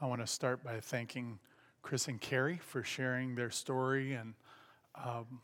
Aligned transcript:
I 0.00 0.06
want 0.06 0.20
to 0.20 0.28
start 0.28 0.62
by 0.62 0.78
thanking 0.78 1.40
Chris 1.82 2.06
and 2.06 2.20
Carrie 2.20 2.58
for 2.58 2.84
sharing 2.84 3.34
their 3.34 3.50
story 3.50 4.12
and 4.12 4.34
um, 4.94 5.40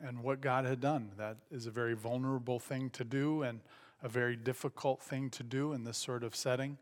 and 0.00 0.24
what 0.24 0.40
God 0.40 0.64
had 0.64 0.80
done. 0.80 1.10
That 1.16 1.36
is 1.52 1.66
a 1.66 1.70
very 1.70 1.94
vulnerable 1.94 2.58
thing 2.58 2.90
to 2.90 3.04
do 3.04 3.42
and 3.42 3.60
a 4.02 4.08
very 4.08 4.34
difficult 4.34 5.00
thing 5.02 5.30
to 5.30 5.44
do 5.44 5.72
in 5.72 5.84
this 5.84 5.98
sort 5.98 6.24
of 6.24 6.34
setting. 6.34 6.78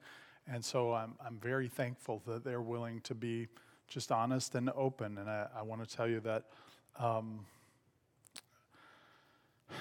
And 0.51 0.65
so 0.65 0.95
I'm, 0.95 1.15
I'm 1.25 1.39
very 1.39 1.69
thankful 1.69 2.23
that 2.27 2.43
they're 2.43 2.63
willing 2.63 3.01
to 3.03 3.15
be 3.15 3.49
just 3.87 4.11
honest 4.11 4.55
and 4.55 4.71
open. 4.75 5.19
And 5.19 5.29
I, 5.29 5.49
I 5.59 5.63
want 5.63 5.87
to 5.87 5.97
tell 5.97 6.09
you 6.09 6.21
that 6.21 6.45
um, 6.99 7.45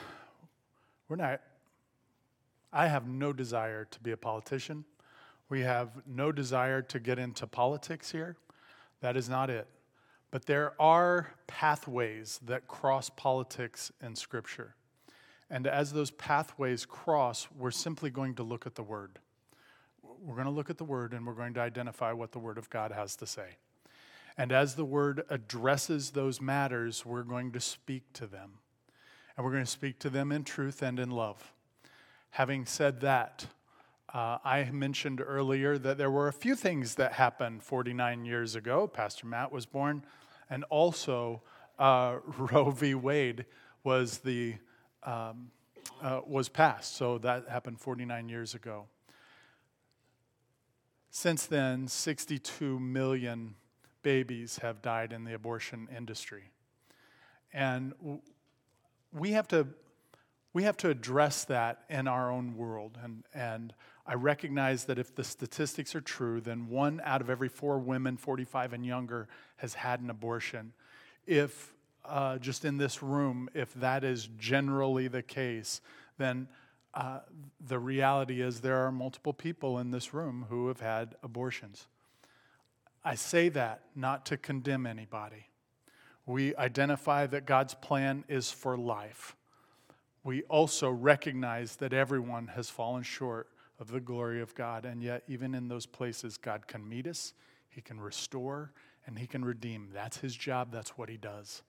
we're 1.07 1.15
not, 1.15 1.41
I 2.73 2.87
have 2.87 3.07
no 3.07 3.31
desire 3.31 3.85
to 3.85 3.99
be 4.01 4.11
a 4.11 4.17
politician. 4.17 4.83
We 5.49 5.61
have 5.61 5.89
no 6.05 6.31
desire 6.31 6.81
to 6.83 6.99
get 6.99 7.19
into 7.19 7.47
politics 7.47 8.11
here. 8.11 8.37
That 9.01 9.15
is 9.15 9.29
not 9.29 9.49
it. 9.49 9.67
But 10.31 10.45
there 10.45 10.73
are 10.81 11.33
pathways 11.47 12.39
that 12.45 12.67
cross 12.67 13.09
politics 13.09 13.91
and 14.01 14.17
Scripture. 14.17 14.75
And 15.49 15.65
as 15.65 15.93
those 15.93 16.11
pathways 16.11 16.85
cross, 16.85 17.47
we're 17.57 17.71
simply 17.71 18.09
going 18.09 18.35
to 18.35 18.43
look 18.43 18.65
at 18.65 18.75
the 18.75 18.83
Word. 18.83 19.19
We're 20.03 20.35
going 20.35 20.45
to 20.45 20.51
look 20.51 20.69
at 20.69 20.77
the 20.77 20.83
Word 20.83 21.13
and 21.13 21.25
we're 21.25 21.33
going 21.33 21.53
to 21.53 21.61
identify 21.61 22.11
what 22.11 22.33
the 22.33 22.39
Word 22.39 22.57
of 22.57 22.69
God 22.69 22.91
has 22.91 23.15
to 23.17 23.25
say. 23.25 23.55
And 24.37 24.51
as 24.51 24.75
the 24.75 24.85
Word 24.85 25.23
addresses 25.29 26.11
those 26.11 26.41
matters, 26.41 27.05
we're 27.05 27.23
going 27.23 27.53
to 27.53 27.61
speak 27.61 28.11
to 28.13 28.27
them. 28.27 28.59
And 29.35 29.45
we're 29.45 29.51
going 29.51 29.65
to 29.65 29.71
speak 29.71 29.99
to 29.99 30.09
them 30.09 30.31
in 30.31 30.43
truth 30.43 30.81
and 30.81 30.99
in 30.99 31.11
love. 31.11 31.53
Having 32.31 32.65
said 32.65 32.99
that, 33.01 33.47
uh, 34.13 34.37
I 34.43 34.69
mentioned 34.71 35.21
earlier 35.21 35.77
that 35.77 35.97
there 35.97 36.09
were 36.09 36.27
a 36.27 36.33
few 36.33 36.55
things 36.55 36.95
that 36.95 37.13
happened 37.13 37.61
49 37.61 38.23
years 38.23 38.55
ago. 38.55 38.87
Pastor 38.87 39.27
Matt 39.27 39.51
was 39.51 39.65
born, 39.65 40.03
and 40.49 40.63
also 40.65 41.41
uh, 41.77 42.17
Roe 42.37 42.71
v. 42.71 42.95
Wade 42.95 43.45
was 43.83 44.19
the 44.19 44.55
um, 45.03 45.51
uh, 46.01 46.21
was 46.25 46.47
passed. 46.47 46.95
So 46.95 47.17
that 47.19 47.49
happened 47.49 47.79
49 47.79 48.29
years 48.29 48.55
ago. 48.55 48.85
Since 51.09 51.45
then, 51.47 51.87
62 51.87 52.79
million 52.79 53.55
babies 54.03 54.59
have 54.61 54.81
died 54.81 55.11
in 55.11 55.25
the 55.25 55.33
abortion 55.33 55.89
industry, 55.95 56.51
and 57.51 57.93
we 59.11 59.31
have 59.31 59.47
to 59.49 59.67
we 60.57 60.63
have 60.63 60.77
to 60.77 60.89
address 60.89 61.43
that 61.43 61.83
in 61.87 62.07
our 62.07 62.31
own 62.31 62.57
world. 62.57 62.97
And, 63.03 63.23
and 63.31 63.75
I 64.07 64.13
recognize 64.13 64.85
that 64.85 64.97
if 64.97 65.13
the 65.13 65.23
statistics 65.23 65.93
are 65.93 66.01
true, 66.01 66.39
then 66.39 66.69
one 66.69 67.01
out 67.03 67.21
of 67.21 67.29
every 67.29 67.49
four 67.49 67.77
women, 67.77 68.15
45 68.15 68.73
and 68.73 68.85
younger, 68.85 69.27
has 69.57 69.73
had 69.73 69.99
an 69.99 70.09
abortion. 70.09 70.73
If 71.25 71.73
uh, 72.05 72.37
just 72.37 72.63
in 72.63 72.77
this 72.77 73.03
room, 73.03 73.49
if 73.53 73.73
that 73.75 74.05
is 74.05 74.29
generally 74.37 75.09
the 75.09 75.21
case, 75.21 75.81
then 76.17 76.47
uh, 76.93 77.19
the 77.59 77.77
reality 77.77 78.41
is 78.41 78.61
there 78.61 78.85
are 78.85 78.91
multiple 78.91 79.33
people 79.33 79.77
in 79.79 79.91
this 79.91 80.13
room 80.13 80.45
who 80.49 80.69
have 80.69 80.79
had 80.79 81.15
abortions. 81.21 81.87
I 83.03 83.15
say 83.15 83.49
that 83.49 83.81
not 83.93 84.25
to 84.27 84.37
condemn 84.37 84.85
anybody. 84.87 85.47
We 86.25 86.55
identify 86.55 87.27
that 87.27 87.45
God's 87.45 87.73
plan 87.73 88.23
is 88.29 88.51
for 88.51 88.77
life 88.77 89.35
we 90.27 90.43
also 90.43 90.89
recognize 90.89 91.77
that 91.77 91.93
everyone 91.93 92.47
has 92.47 92.69
fallen 92.69 93.01
short 93.01 93.47
of 93.79 93.91
the 93.91 93.99
glory 93.99 94.41
of 94.41 94.55
God. 94.55 94.85
And 94.85 95.01
yet, 95.01 95.23
even 95.27 95.53
in 95.53 95.67
those 95.67 95.85
places, 95.85 96.37
God 96.37 96.67
can 96.67 96.87
meet 96.87 97.07
us, 97.07 97.33
He 97.69 97.81
can 97.81 97.99
restore, 97.99 98.71
and 99.05 99.17
He 99.17 99.27
can 99.27 99.43
redeem. 99.43 99.89
That's 99.93 100.17
His 100.17 100.35
job, 100.35 100.71
that's 100.71 100.97
what 100.97 101.09
He 101.09 101.17
does. 101.17 101.61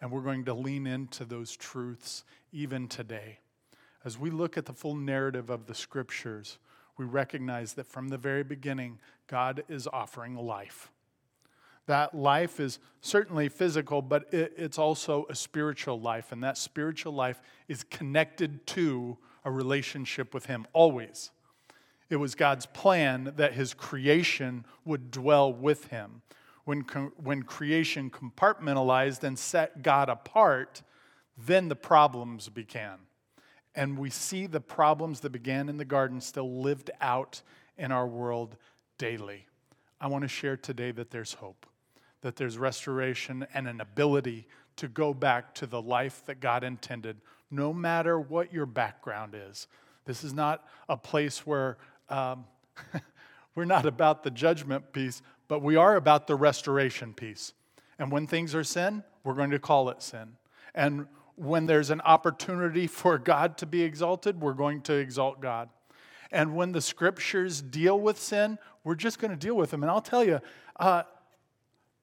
And 0.00 0.12
we're 0.12 0.22
going 0.22 0.44
to 0.44 0.54
lean 0.54 0.86
into 0.86 1.24
those 1.24 1.56
truths 1.56 2.24
even 2.52 2.86
today. 2.86 3.38
As 4.04 4.18
we 4.18 4.30
look 4.30 4.56
at 4.56 4.66
the 4.66 4.72
full 4.72 4.94
narrative 4.94 5.50
of 5.50 5.66
the 5.66 5.74
scriptures, 5.74 6.58
we 6.96 7.04
recognize 7.04 7.74
that 7.74 7.86
from 7.86 8.08
the 8.08 8.18
very 8.18 8.44
beginning, 8.44 8.98
God 9.26 9.64
is 9.68 9.88
offering 9.92 10.36
life. 10.36 10.90
That 11.86 12.14
life 12.14 12.60
is 12.60 12.78
certainly 13.00 13.48
physical, 13.48 14.02
but 14.02 14.32
it, 14.32 14.52
it's 14.56 14.78
also 14.78 15.26
a 15.30 15.34
spiritual 15.34 15.98
life. 16.00 16.32
And 16.32 16.44
that 16.44 16.58
spiritual 16.58 17.14
life 17.14 17.40
is 17.66 17.82
connected 17.84 18.66
to 18.68 19.16
a 19.44 19.50
relationship 19.50 20.34
with 20.34 20.46
Him 20.46 20.66
always. 20.72 21.30
It 22.10 22.16
was 22.16 22.34
God's 22.34 22.66
plan 22.66 23.32
that 23.36 23.54
His 23.54 23.74
creation 23.74 24.64
would 24.84 25.10
dwell 25.10 25.52
with 25.52 25.88
Him. 25.88 26.22
When, 26.64 26.80
when 27.16 27.42
creation 27.42 28.10
compartmentalized 28.10 29.24
and 29.24 29.38
set 29.38 29.82
God 29.82 30.08
apart, 30.08 30.82
then 31.36 31.68
the 31.68 31.76
problems 31.76 32.48
began. 32.48 32.98
And 33.74 33.98
we 33.98 34.10
see 34.10 34.46
the 34.46 34.60
problems 34.60 35.20
that 35.20 35.30
began 35.30 35.68
in 35.68 35.76
the 35.76 35.84
garden 35.84 36.20
still 36.20 36.60
lived 36.60 36.90
out 37.00 37.42
in 37.76 37.92
our 37.92 38.06
world 38.06 38.56
daily. 38.98 39.46
I 40.00 40.08
want 40.08 40.22
to 40.22 40.28
share 40.28 40.56
today 40.56 40.90
that 40.92 41.10
there's 41.10 41.34
hope 41.34 41.66
that 42.20 42.36
there's 42.36 42.58
restoration 42.58 43.46
and 43.54 43.68
an 43.68 43.80
ability 43.80 44.46
to 44.76 44.88
go 44.88 45.14
back 45.14 45.54
to 45.54 45.66
the 45.66 45.80
life 45.80 46.22
that 46.26 46.40
God 46.40 46.64
intended, 46.64 47.20
no 47.50 47.72
matter 47.72 48.18
what 48.18 48.52
your 48.52 48.66
background 48.66 49.34
is. 49.34 49.66
This 50.04 50.24
is 50.24 50.32
not 50.32 50.66
a 50.88 50.96
place 50.96 51.46
where 51.46 51.78
um, 52.10 52.44
we're 53.54 53.64
not 53.64 53.86
about 53.86 54.22
the 54.22 54.30
judgment 54.30 54.92
piece, 54.92 55.22
but 55.48 55.62
we 55.62 55.76
are 55.76 55.96
about 55.96 56.26
the 56.26 56.34
restoration 56.36 57.14
piece. 57.14 57.52
And 57.98 58.12
when 58.12 58.26
things 58.26 58.54
are 58.54 58.64
sin, 58.64 59.02
we're 59.24 59.34
going 59.34 59.50
to 59.50 59.58
call 59.58 59.88
it 59.90 60.02
sin. 60.02 60.36
And 60.74 61.06
when 61.36 61.66
there's 61.66 61.90
an 61.90 62.00
opportunity 62.02 62.86
for 62.86 63.18
God 63.18 63.58
to 63.58 63.66
be 63.66 63.82
exalted, 63.82 64.40
we're 64.40 64.52
going 64.52 64.82
to 64.82 64.94
exalt 64.94 65.40
God. 65.40 65.68
And 66.30 66.54
when 66.54 66.72
the 66.72 66.80
scriptures 66.80 67.62
deal 67.62 67.98
with 67.98 68.20
sin, 68.20 68.58
we're 68.84 68.94
just 68.94 69.18
going 69.18 69.30
to 69.30 69.36
deal 69.36 69.54
with 69.54 69.70
them. 69.70 69.82
And 69.82 69.90
I'll 69.90 70.00
tell 70.00 70.24
you, 70.24 70.40
uh, 70.78 71.04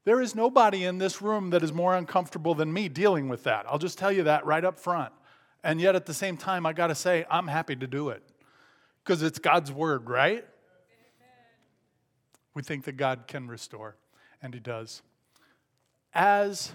there 0.03 0.21
is 0.21 0.35
nobody 0.35 0.83
in 0.83 0.97
this 0.97 1.21
room 1.21 1.49
that 1.51 1.63
is 1.63 1.73
more 1.73 1.95
uncomfortable 1.95 2.55
than 2.55 2.71
me 2.71 2.89
dealing 2.89 3.27
with 3.27 3.44
that. 3.44 3.65
I'll 3.67 3.79
just 3.79 3.97
tell 3.97 4.11
you 4.11 4.23
that 4.23 4.45
right 4.45 4.63
up 4.63 4.79
front. 4.79 5.13
And 5.63 5.81
yet 5.81 5.95
at 5.95 6.05
the 6.05 6.13
same 6.13 6.38
time, 6.38 6.65
I 6.65 6.73
got 6.73 6.88
to 6.88 6.95
say, 6.95 7.25
I'm 7.29 7.47
happy 7.47 7.75
to 7.75 7.88
do 7.88 8.09
it 8.09 8.23
because 9.05 9.21
it's 9.21 9.38
God's 9.38 9.71
word, 9.71 10.09
right? 10.09 10.43
We 12.55 12.63
think 12.63 12.85
that 12.85 12.97
God 12.97 13.27
can 13.27 13.47
restore, 13.47 13.95
and 14.41 14.53
He 14.53 14.59
does. 14.59 15.03
As 16.13 16.71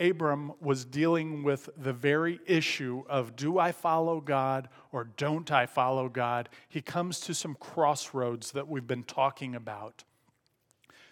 Abram 0.00 0.52
was 0.60 0.84
dealing 0.84 1.42
with 1.42 1.68
the 1.76 1.92
very 1.92 2.40
issue 2.46 3.04
of 3.08 3.36
do 3.36 3.58
I 3.58 3.72
follow 3.72 4.20
God 4.20 4.68
or 4.90 5.04
don't 5.04 5.50
I 5.52 5.66
follow 5.66 6.08
God, 6.08 6.48
he 6.68 6.80
comes 6.80 7.20
to 7.20 7.34
some 7.34 7.56
crossroads 7.60 8.52
that 8.52 8.68
we've 8.68 8.86
been 8.86 9.04
talking 9.04 9.54
about. 9.54 10.04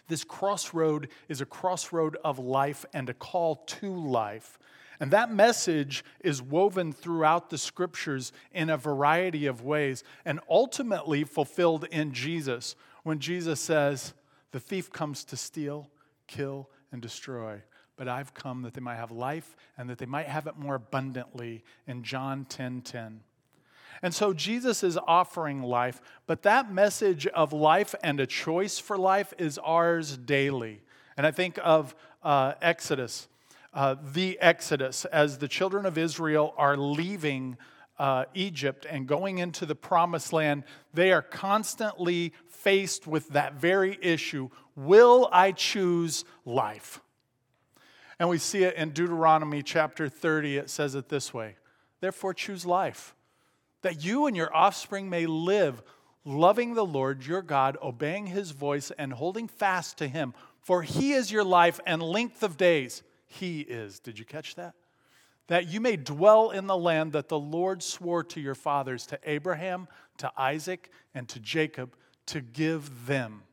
This 0.07 0.23
crossroad 0.23 1.09
is 1.29 1.41
a 1.41 1.45
crossroad 1.45 2.17
of 2.23 2.39
life 2.39 2.85
and 2.93 3.09
a 3.09 3.13
call 3.13 3.57
to 3.67 3.93
life. 3.93 4.57
And 5.01 5.09
that 5.09 5.33
message 5.33 6.05
is 6.19 6.43
woven 6.43 6.93
throughout 6.93 7.49
the 7.49 7.57
scriptures 7.57 8.31
in 8.53 8.69
a 8.69 8.77
variety 8.77 9.47
of 9.47 9.63
ways 9.63 10.03
and 10.25 10.39
ultimately 10.47 11.23
fulfilled 11.23 11.87
in 11.91 12.13
Jesus 12.13 12.75
when 13.01 13.17
Jesus 13.17 13.59
says, 13.59 14.13
The 14.51 14.59
thief 14.59 14.91
comes 14.91 15.23
to 15.25 15.35
steal, 15.35 15.89
kill, 16.27 16.69
and 16.91 17.01
destroy. 17.01 17.63
But 17.97 18.07
I've 18.09 18.35
come 18.35 18.61
that 18.61 18.75
they 18.75 18.81
might 18.81 18.97
have 18.97 19.09
life 19.09 19.55
and 19.75 19.89
that 19.89 19.97
they 19.97 20.05
might 20.05 20.27
have 20.27 20.45
it 20.45 20.55
more 20.55 20.75
abundantly 20.75 21.63
in 21.87 22.03
John 22.03 22.45
10 22.45 22.81
10. 22.81 23.21
And 24.03 24.13
so 24.13 24.33
Jesus 24.33 24.83
is 24.83 24.99
offering 25.07 25.63
life, 25.63 25.99
but 26.27 26.43
that 26.43 26.71
message 26.71 27.25
of 27.25 27.53
life 27.53 27.95
and 28.03 28.19
a 28.19 28.27
choice 28.27 28.77
for 28.77 28.99
life 28.99 29.33
is 29.39 29.57
ours 29.57 30.15
daily. 30.15 30.81
And 31.17 31.25
I 31.25 31.31
think 31.31 31.57
of 31.63 31.95
uh, 32.23 32.53
Exodus, 32.61 33.27
uh, 33.73 33.95
the 34.13 34.39
Exodus, 34.39 35.05
as 35.05 35.37
the 35.37 35.47
children 35.47 35.85
of 35.85 35.97
Israel 35.97 36.53
are 36.57 36.75
leaving 36.77 37.57
uh, 37.97 38.25
Egypt 38.33 38.85
and 38.89 39.07
going 39.07 39.37
into 39.37 39.65
the 39.65 39.75
promised 39.75 40.33
land, 40.33 40.63
they 40.93 41.11
are 41.11 41.21
constantly 41.21 42.33
faced 42.47 43.07
with 43.07 43.29
that 43.29 43.55
very 43.55 43.97
issue 44.01 44.49
Will 44.75 45.27
I 45.31 45.51
choose 45.51 46.23
life? 46.45 47.01
And 48.19 48.29
we 48.29 48.37
see 48.37 48.63
it 48.63 48.75
in 48.75 48.91
Deuteronomy 48.91 49.61
chapter 49.63 50.07
30. 50.07 50.57
It 50.57 50.69
says 50.69 50.95
it 50.95 51.09
this 51.09 51.33
way 51.33 51.55
Therefore, 51.99 52.33
choose 52.33 52.65
life 52.65 53.13
that 53.81 54.03
you 54.03 54.27
and 54.27 54.35
your 54.35 54.55
offspring 54.55 55.09
may 55.09 55.25
live 55.25 55.81
loving 56.23 56.75
the 56.75 56.85
Lord 56.85 57.25
your 57.25 57.41
God, 57.41 57.77
obeying 57.81 58.27
his 58.27 58.51
voice, 58.51 58.91
and 58.97 59.13
holding 59.13 59.47
fast 59.47 59.97
to 59.97 60.07
him. 60.07 60.33
For 60.59 60.83
he 60.83 61.13
is 61.13 61.31
your 61.31 61.43
life 61.43 61.79
and 61.85 62.01
length 62.01 62.43
of 62.43 62.57
days. 62.57 63.01
He 63.31 63.61
is. 63.61 63.99
Did 63.99 64.19
you 64.19 64.25
catch 64.25 64.55
that? 64.55 64.73
That 65.47 65.69
you 65.69 65.79
may 65.79 65.95
dwell 65.95 66.51
in 66.51 66.67
the 66.67 66.77
land 66.77 67.13
that 67.13 67.29
the 67.29 67.39
Lord 67.39 67.81
swore 67.81 68.23
to 68.25 68.41
your 68.41 68.55
fathers, 68.55 69.05
to 69.07 69.19
Abraham, 69.23 69.87
to 70.17 70.31
Isaac, 70.37 70.91
and 71.13 71.27
to 71.29 71.39
Jacob, 71.39 71.95
to 72.27 72.41
give 72.41 73.07
them. 73.07 73.43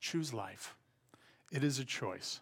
choose 0.00 0.32
life. 0.32 0.74
It 1.50 1.64
is 1.64 1.78
a 1.78 1.84
choice. 1.84 2.40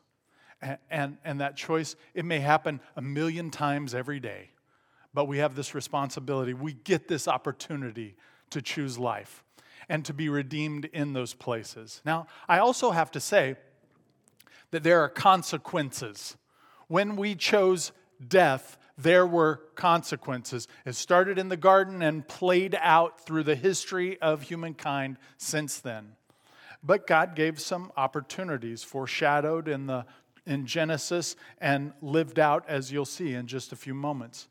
And, 0.63 0.79
and, 0.91 1.19
and, 1.25 1.41
that 1.41 1.57
choice, 1.57 1.97
it 2.15 2.25
may 2.25 2.41
happen 2.41 2.81
a 2.97 3.03
million 3.03 3.51
times 3.51 3.95
every 3.95 4.21
day, 4.21 4.51
but 5.13 5.27
we 5.27 5.39
have 5.39 5.55
this 5.55 5.75
responsibility. 5.75 6.55
We 6.55 6.75
get 6.75 7.09
this 7.09 7.27
opportunity 7.27 8.15
to 8.51 8.63
choose 8.63 8.99
life 8.99 9.43
and 9.89 10.05
to 10.05 10.15
be 10.15 10.29
redeemed 10.29 10.87
in 10.87 11.13
those 11.13 11.35
places. 11.35 12.01
Now, 12.05 12.27
I 12.49 12.59
also 12.59 12.91
have 12.91 13.11
to 13.13 13.21
say 13.21 13.57
that 14.71 14.83
there 14.83 15.01
are 15.01 15.09
consequences. 15.09 16.37
When 16.89 17.17
we 17.17 17.35
chose 17.35 17.93
death, 18.27 18.79
there 18.99 19.27
were 19.27 19.61
consequences. 19.75 20.69
It 20.85 20.95
started 20.95 21.39
in 21.39 21.49
the 21.49 21.57
garden 21.57 22.03
and 22.03 22.27
played 22.27 22.77
out 22.81 23.21
through 23.21 23.45
the 23.45 23.57
history 23.57 24.21
of 24.21 24.43
humankind 24.43 25.19
since 25.37 25.81
then. 25.81 26.13
But 26.83 27.07
God 27.07 27.35
gave 27.35 27.61
some 27.61 27.93
opportunities 27.97 28.83
foreshadowed 28.83 29.69
in, 29.69 29.87
the, 29.87 30.07
in 30.47 30.67
Genesis 30.67 31.37
and 31.61 31.93
lived 32.01 32.39
out, 32.39 32.65
as 32.69 32.93
you'll 32.93 33.05
see 33.05 33.35
in 33.35 33.47
just 33.47 33.73
a 33.73 33.77
few 33.77 33.95
moments. 33.95 34.49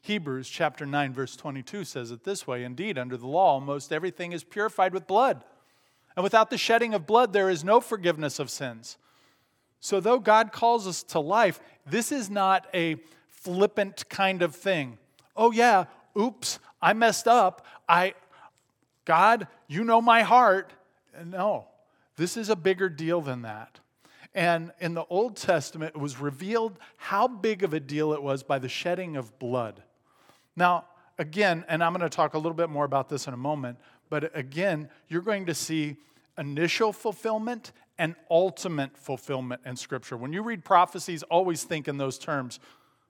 Hebrews 0.00 0.48
chapter 0.48 0.86
9, 0.86 1.12
verse 1.12 1.36
22 1.36 1.84
says 1.84 2.10
it 2.10 2.24
this 2.24 2.46
way 2.46 2.64
Indeed, 2.64 2.98
under 2.98 3.16
the 3.16 3.26
law, 3.26 3.52
almost 3.52 3.92
everything 3.92 4.32
is 4.32 4.42
purified 4.42 4.94
with 4.94 5.06
blood. 5.06 5.44
And 6.16 6.24
without 6.24 6.50
the 6.50 6.58
shedding 6.58 6.94
of 6.94 7.06
blood, 7.06 7.32
there 7.32 7.50
is 7.50 7.62
no 7.62 7.80
forgiveness 7.80 8.38
of 8.38 8.50
sins. 8.50 8.96
So, 9.80 10.00
though 10.00 10.18
God 10.18 10.52
calls 10.52 10.86
us 10.86 11.02
to 11.04 11.20
life, 11.20 11.60
this 11.86 12.10
is 12.10 12.28
not 12.28 12.66
a 12.74 12.96
flippant 13.28 14.08
kind 14.08 14.42
of 14.42 14.54
thing. 14.54 14.98
Oh, 15.36 15.52
yeah, 15.52 15.84
oops, 16.18 16.58
I 16.82 16.92
messed 16.92 17.28
up. 17.28 17.64
I, 17.88 18.14
God, 19.04 19.46
you 19.68 19.84
know 19.84 20.00
my 20.00 20.22
heart. 20.22 20.72
No, 21.24 21.66
this 22.16 22.36
is 22.36 22.48
a 22.48 22.56
bigger 22.56 22.88
deal 22.88 23.20
than 23.20 23.42
that. 23.42 23.78
And 24.34 24.72
in 24.80 24.94
the 24.94 25.04
Old 25.08 25.36
Testament, 25.36 25.94
it 25.96 26.00
was 26.00 26.20
revealed 26.20 26.78
how 26.96 27.26
big 27.26 27.62
of 27.62 27.72
a 27.72 27.80
deal 27.80 28.12
it 28.12 28.22
was 28.22 28.42
by 28.42 28.58
the 28.58 28.68
shedding 28.68 29.16
of 29.16 29.38
blood. 29.38 29.82
Now, 30.54 30.84
again, 31.18 31.64
and 31.68 31.82
I'm 31.82 31.92
going 31.92 32.02
to 32.02 32.14
talk 32.14 32.34
a 32.34 32.38
little 32.38 32.54
bit 32.54 32.68
more 32.68 32.84
about 32.84 33.08
this 33.08 33.26
in 33.26 33.34
a 33.34 33.38
moment, 33.38 33.78
but 34.10 34.36
again, 34.36 34.88
you're 35.08 35.22
going 35.22 35.46
to 35.46 35.54
see 35.54 35.96
initial 36.36 36.92
fulfillment 36.92 37.72
and 37.98 38.14
ultimate 38.30 38.96
fulfillment 38.96 39.60
in 39.66 39.76
Scripture. 39.76 40.16
When 40.16 40.32
you 40.32 40.42
read 40.42 40.64
prophecies, 40.64 41.22
always 41.24 41.64
think 41.64 41.88
in 41.88 41.98
those 41.98 42.18
terms. 42.18 42.60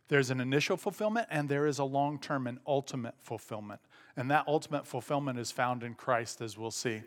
There's 0.08 0.30
an 0.30 0.40
initial 0.40 0.78
fulfillment 0.78 1.28
and 1.30 1.48
there 1.48 1.66
is 1.66 1.78
a 1.78 1.84
long 1.84 2.18
term 2.18 2.46
and 2.46 2.58
ultimate 2.66 3.14
fulfillment. 3.20 3.80
And 4.16 4.30
that 4.30 4.48
ultimate 4.48 4.86
fulfillment 4.86 5.38
is 5.38 5.52
found 5.52 5.82
in 5.82 5.94
Christ, 5.94 6.40
as 6.40 6.56
we'll 6.56 6.70
see. 6.70 7.02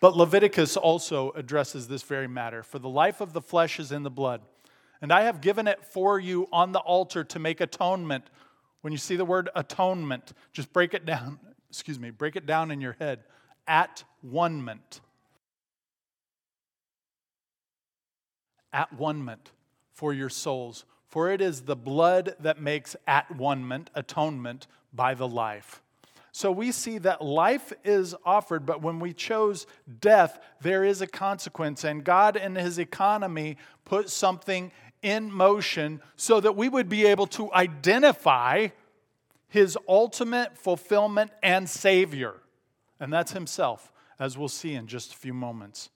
But 0.00 0.16
Leviticus 0.16 0.76
also 0.76 1.32
addresses 1.32 1.88
this 1.88 2.02
very 2.02 2.28
matter. 2.28 2.62
For 2.62 2.78
the 2.78 2.88
life 2.88 3.20
of 3.20 3.32
the 3.32 3.40
flesh 3.40 3.80
is 3.80 3.90
in 3.90 4.02
the 4.02 4.10
blood. 4.10 4.42
And 5.00 5.12
I 5.12 5.22
have 5.22 5.40
given 5.40 5.66
it 5.66 5.84
for 5.84 6.20
you 6.20 6.48
on 6.52 6.72
the 6.72 6.78
altar 6.80 7.24
to 7.24 7.38
make 7.38 7.60
atonement. 7.60 8.30
When 8.82 8.92
you 8.92 8.98
see 8.98 9.16
the 9.16 9.24
word 9.24 9.48
atonement, 9.56 10.32
just 10.52 10.72
break 10.72 10.94
it 10.94 11.04
down. 11.04 11.40
Excuse 11.70 11.98
me, 11.98 12.10
break 12.10 12.36
it 12.36 12.46
down 12.46 12.70
in 12.70 12.80
your 12.80 12.96
head. 13.00 13.20
At 13.66 14.04
one 14.22 14.64
ment. 14.64 15.00
At 18.72 18.92
one 18.92 19.36
for 19.92 20.12
your 20.12 20.28
souls. 20.28 20.84
For 21.08 21.30
it 21.30 21.40
is 21.40 21.62
the 21.62 21.76
blood 21.76 22.36
that 22.40 22.60
makes 22.60 22.94
at 23.06 23.34
one 23.34 23.66
ment, 23.66 23.90
atonement, 23.94 24.66
by 24.92 25.14
the 25.14 25.26
life. 25.26 25.82
So 26.32 26.52
we 26.52 26.70
see 26.70 26.98
that 26.98 27.20
life 27.20 27.72
is 27.82 28.14
offered, 28.24 28.64
but 28.64 28.82
when 28.82 29.00
we 29.00 29.12
chose 29.12 29.66
death, 30.00 30.38
there 30.60 30.84
is 30.84 31.00
a 31.00 31.06
consequence. 31.06 31.82
And 31.82 32.04
God, 32.04 32.36
in 32.36 32.54
His 32.54 32.78
economy, 32.78 33.56
put 33.84 34.10
something 34.10 34.70
in 35.02 35.32
motion 35.32 36.00
so 36.16 36.40
that 36.40 36.54
we 36.54 36.68
would 36.68 36.88
be 36.88 37.06
able 37.06 37.26
to 37.28 37.52
identify 37.52 38.68
His 39.48 39.76
ultimate 39.88 40.56
fulfillment 40.58 41.32
and 41.42 41.68
Savior. 41.68 42.34
And 43.00 43.12
that's 43.12 43.32
Himself, 43.32 43.90
as 44.20 44.38
we'll 44.38 44.48
see 44.48 44.74
in 44.74 44.86
just 44.86 45.14
a 45.14 45.16
few 45.16 45.34
moments. 45.34 45.88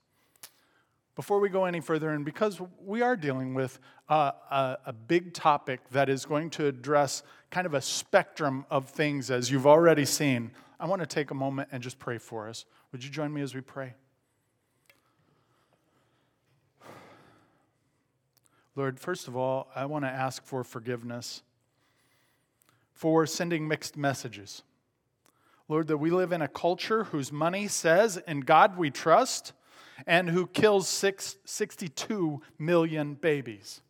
Before 1.14 1.41
we 1.41 1.50
go 1.50 1.67
any 1.67 1.81
further, 1.81 2.11
and 2.11 2.25
because 2.25 2.61
we 2.82 3.03
are 3.03 3.17
dealing 3.17 3.53
with 3.53 3.79
a, 4.09 4.32
a, 4.87 4.93
big 4.93 5.35
topic 5.35 5.81
that 5.91 6.09
is 6.09 6.25
going 6.25 6.49
to 6.50 6.67
address 6.67 7.23
kind 7.50 7.67
of 7.67 7.75
a 7.75 7.82
spectrum 7.82 8.64
of 8.70 8.88
things, 8.88 9.31
as 9.31 9.50
you've 9.50 9.67
already 9.67 10.06
seen, 10.06 10.53
I 10.81 10.87
want 10.87 11.00
to 11.00 11.06
take 11.06 11.31
a 11.31 11.35
moment 11.35 11.69
and 11.70 11.82
just 11.82 11.99
pray 11.99 12.17
for 12.17 12.49
us. 12.49 12.64
Would 12.93 13.05
you 13.05 13.11
join 13.11 13.32
me 13.32 13.43
as 13.43 13.55
we 13.55 13.61
pray? 13.61 13.94
Lord, 18.75 18.99
first 18.99 19.29
of 19.29 19.37
all, 19.37 19.69
I 19.75 19.85
want 19.85 20.06
to 20.06 20.11
ask 20.11 20.43
for 20.44 20.65
forgiveness 20.65 21.43
for 22.94 23.26
sending 23.26 23.69
mixed 23.69 23.97
messages. 23.97 24.62
Lord, 25.69 25.88
that 25.88 25.99
we 25.99 26.11
live 26.11 26.32
in 26.32 26.41
a 26.41 26.49
culture 26.49 27.05
whose 27.05 27.32
money 27.32 27.69
says, 27.69 28.17
In 28.26 28.41
God 28.41 28.79
we 28.79 28.91
trust, 28.91 29.53
and 30.07 30.31
who 30.31 30.47
kills 30.47 30.89
six, 30.89 31.37
62 31.45 32.43
million 32.59 33.15
babies. 33.15 33.83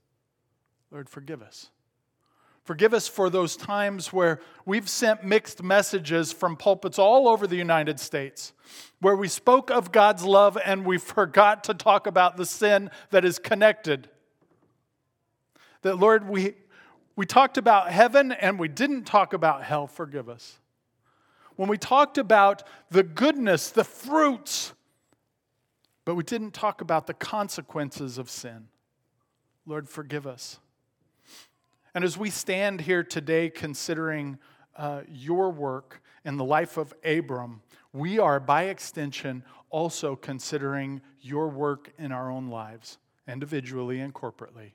Lord, 0.91 1.09
forgive 1.09 1.43
us. 1.43 1.71
Forgive 2.65 2.95
us 2.95 3.09
for 3.09 3.29
those 3.29 3.57
times 3.57 4.13
where 4.13 4.41
we've 4.65 4.89
sent 4.89 5.25
mixed 5.25 5.63
messages 5.63 6.33
from 6.33 6.57
pulpits 6.57 6.99
all 6.99 7.27
over 7.27 7.47
the 7.47 7.57
United 7.57 7.99
States, 7.99 8.53
where 9.01 9.17
we 9.17 9.27
spoke 9.27 9.69
of 9.71 9.91
God's 9.91 10.23
love 10.23 10.57
and 10.65 10.87
we 10.87 10.97
forgot 10.97 11.65
to 11.65 11.75
talk 11.75 12.07
about 12.07 12.37
the 12.37 12.47
sin 12.47 12.89
that 13.11 13.25
is 13.25 13.41
connected. 13.41 14.09
That, 15.83 15.99
Lord, 15.99 16.29
we, 16.29 16.55
we 17.17 17.27
talked 17.27 17.59
about 17.59 17.91
heaven 17.91 18.31
and 18.31 18.61
we 18.61 18.69
didn't 18.69 19.05
talk 19.05 19.33
about 19.33 19.65
hell. 19.65 19.89
Forgive 19.89 20.29
us. 20.29 20.59
When 21.57 21.69
we 21.69 21.77
talked 21.77 22.17
about 22.17 22.63
the 22.91 23.03
goodness, 23.03 23.71
the 23.71 23.85
fruits, 23.85 24.73
but 26.05 26.15
we 26.15 26.25
didn't 26.25 26.53
talk 26.53 26.81
about 26.81 27.07
the 27.07 27.15
consequences 27.15 28.19
of 28.19 28.29
sin. 28.29 28.69
Lord, 29.67 29.89
forgive 29.89 30.27
us. 30.27 30.59
And 31.95 32.05
as 32.05 32.17
we 32.17 32.31
stand 32.31 32.81
here 32.81 33.05
today 33.05 33.51
considering 33.51 34.39
uh, 34.77 35.03
your 35.09 35.51
work 35.51 36.03
in 36.25 36.37
the 36.37 36.45
life 36.45 36.77
of 36.77 36.95
Abram, 37.05 37.61
we 37.93 38.19
are, 38.19 38.41
by 38.41 38.65
extension, 38.65 39.45
also 39.71 40.17
considering 40.17 41.03
your 41.21 41.49
work 41.49 41.93
in 41.99 42.11
our 42.11 42.31
own 42.31 42.49
lives, 42.49 42.99
individually 43.29 44.01
and 44.01 44.15
corporately. 44.15 44.73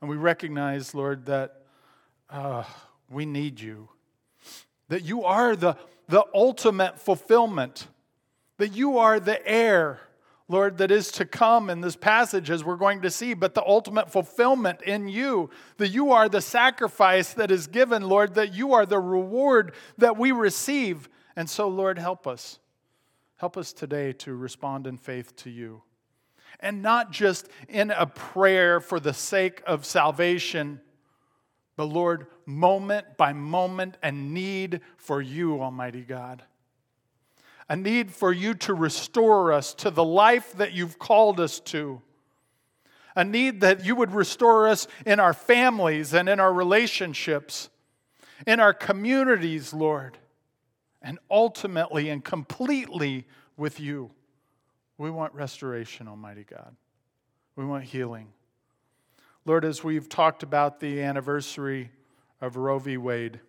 And 0.00 0.10
we 0.10 0.16
recognize, 0.16 0.94
Lord, 0.94 1.26
that 1.26 1.62
uh, 2.28 2.64
we 3.10 3.24
need 3.24 3.60
you, 3.60 3.88
that 4.88 5.02
you 5.02 5.24
are 5.24 5.56
the, 5.56 5.76
the 6.08 6.24
ultimate 6.34 7.00
fulfillment, 7.00 7.86
that 8.58 8.68
you 8.68 8.98
are 8.98 9.18
the 9.18 9.46
heir 9.48 10.00
Lord, 10.52 10.76
that 10.78 10.90
is 10.90 11.10
to 11.12 11.24
come 11.24 11.70
in 11.70 11.80
this 11.80 11.96
passage 11.96 12.50
as 12.50 12.62
we're 12.62 12.76
going 12.76 13.00
to 13.00 13.10
see, 13.10 13.32
but 13.32 13.54
the 13.54 13.64
ultimate 13.66 14.10
fulfillment 14.10 14.82
in 14.82 15.08
you, 15.08 15.48
that 15.78 15.88
you 15.88 16.12
are 16.12 16.28
the 16.28 16.42
sacrifice 16.42 17.32
that 17.32 17.50
is 17.50 17.66
given, 17.66 18.02
Lord, 18.02 18.34
that 18.34 18.52
you 18.52 18.74
are 18.74 18.84
the 18.84 19.00
reward 19.00 19.72
that 19.96 20.18
we 20.18 20.30
receive. 20.30 21.08
And 21.36 21.48
so, 21.48 21.68
Lord, 21.68 21.98
help 21.98 22.26
us. 22.26 22.58
Help 23.36 23.56
us 23.56 23.72
today 23.72 24.12
to 24.12 24.34
respond 24.34 24.86
in 24.86 24.98
faith 24.98 25.34
to 25.36 25.50
you. 25.50 25.84
And 26.60 26.82
not 26.82 27.10
just 27.10 27.48
in 27.66 27.90
a 27.90 28.04
prayer 28.04 28.78
for 28.78 29.00
the 29.00 29.14
sake 29.14 29.62
of 29.66 29.86
salvation, 29.86 30.82
but 31.76 31.86
Lord, 31.86 32.26
moment 32.44 33.16
by 33.16 33.32
moment, 33.32 33.96
and 34.02 34.34
need 34.34 34.82
for 34.98 35.22
you, 35.22 35.62
Almighty 35.62 36.02
God 36.02 36.42
a 37.72 37.76
need 37.76 38.10
for 38.10 38.30
you 38.30 38.52
to 38.52 38.74
restore 38.74 39.50
us 39.50 39.72
to 39.72 39.90
the 39.90 40.04
life 40.04 40.52
that 40.58 40.74
you've 40.74 40.98
called 40.98 41.40
us 41.40 41.58
to. 41.58 42.02
A 43.16 43.24
need 43.24 43.62
that 43.62 43.82
you 43.82 43.96
would 43.96 44.12
restore 44.12 44.68
us 44.68 44.86
in 45.06 45.18
our 45.18 45.32
families 45.32 46.12
and 46.12 46.28
in 46.28 46.38
our 46.38 46.52
relationships, 46.52 47.70
in 48.46 48.60
our 48.60 48.74
communities, 48.74 49.72
Lord, 49.72 50.18
and 51.00 51.18
ultimately 51.30 52.10
and 52.10 52.22
completely 52.22 53.26
with 53.56 53.80
you. 53.80 54.10
We 54.98 55.10
want 55.10 55.32
restoration, 55.32 56.08
Almighty 56.08 56.44
God. 56.44 56.76
We 57.56 57.64
want 57.64 57.84
healing. 57.84 58.34
Lord, 59.46 59.64
as 59.64 59.82
we've 59.82 60.10
talked 60.10 60.42
about 60.42 60.78
the 60.78 61.00
anniversary 61.00 61.90
of 62.38 62.58
Roe 62.58 62.78
v. 62.78 62.98
Wade, 62.98 63.40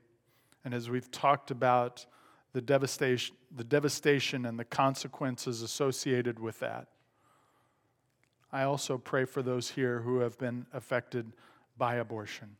and 0.63 0.73
as 0.73 0.89
we've 0.89 1.11
talked 1.11 1.51
about 1.51 2.05
the 2.53 2.61
devastation, 2.61 3.35
the 3.55 3.63
devastation 3.63 4.45
and 4.45 4.59
the 4.59 4.63
consequences 4.63 5.61
associated 5.61 6.39
with 6.39 6.59
that. 6.59 6.87
I 8.51 8.63
also 8.63 8.99
pray 8.99 9.25
for 9.25 9.41
those 9.41 9.71
here 9.71 10.01
who 10.01 10.19
have 10.19 10.37
been 10.37 10.67
affected 10.71 11.33
by 11.75 11.95
abortion. 11.95 12.55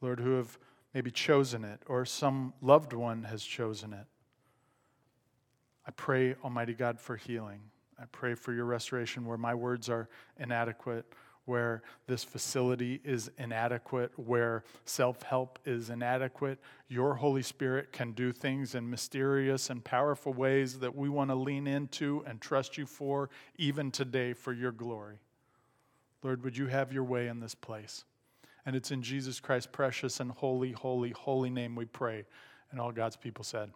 Lord, 0.00 0.20
who 0.20 0.36
have 0.36 0.58
maybe 0.94 1.10
chosen 1.10 1.64
it 1.64 1.82
or 1.86 2.06
some 2.06 2.54
loved 2.62 2.94
one 2.94 3.24
has 3.24 3.42
chosen 3.42 3.92
it. 3.92 4.06
I 5.86 5.90
pray, 5.90 6.34
Almighty 6.42 6.72
God, 6.72 6.98
for 6.98 7.16
healing. 7.16 7.60
I 8.00 8.04
pray 8.10 8.34
for 8.34 8.52
your 8.52 8.64
restoration 8.64 9.26
where 9.26 9.38
my 9.38 9.54
words 9.54 9.88
are 9.88 10.08
inadequate, 10.38 11.06
where 11.46 11.82
this 12.06 12.24
facility 12.24 13.00
is 13.04 13.30
inadequate, 13.38 14.12
where 14.16 14.64
self 14.84 15.22
help 15.22 15.58
is 15.64 15.90
inadequate. 15.90 16.58
Your 16.88 17.14
Holy 17.14 17.42
Spirit 17.42 17.92
can 17.92 18.12
do 18.12 18.32
things 18.32 18.74
in 18.74 18.90
mysterious 18.90 19.70
and 19.70 19.82
powerful 19.82 20.32
ways 20.32 20.80
that 20.80 20.94
we 20.94 21.08
want 21.08 21.30
to 21.30 21.36
lean 21.36 21.66
into 21.66 22.22
and 22.26 22.40
trust 22.40 22.76
you 22.76 22.84
for, 22.84 23.30
even 23.56 23.90
today, 23.90 24.32
for 24.32 24.52
your 24.52 24.72
glory. 24.72 25.18
Lord, 26.22 26.42
would 26.42 26.56
you 26.56 26.66
have 26.66 26.92
your 26.92 27.04
way 27.04 27.28
in 27.28 27.40
this 27.40 27.54
place? 27.54 28.04
And 28.66 28.74
it's 28.74 28.90
in 28.90 29.00
Jesus 29.00 29.38
Christ's 29.38 29.70
precious 29.70 30.18
and 30.18 30.32
holy, 30.32 30.72
holy, 30.72 31.10
holy 31.10 31.50
name 31.50 31.76
we 31.76 31.84
pray. 31.84 32.24
And 32.72 32.80
all 32.80 32.90
God's 32.90 33.16
people 33.16 33.44
said, 33.44 33.70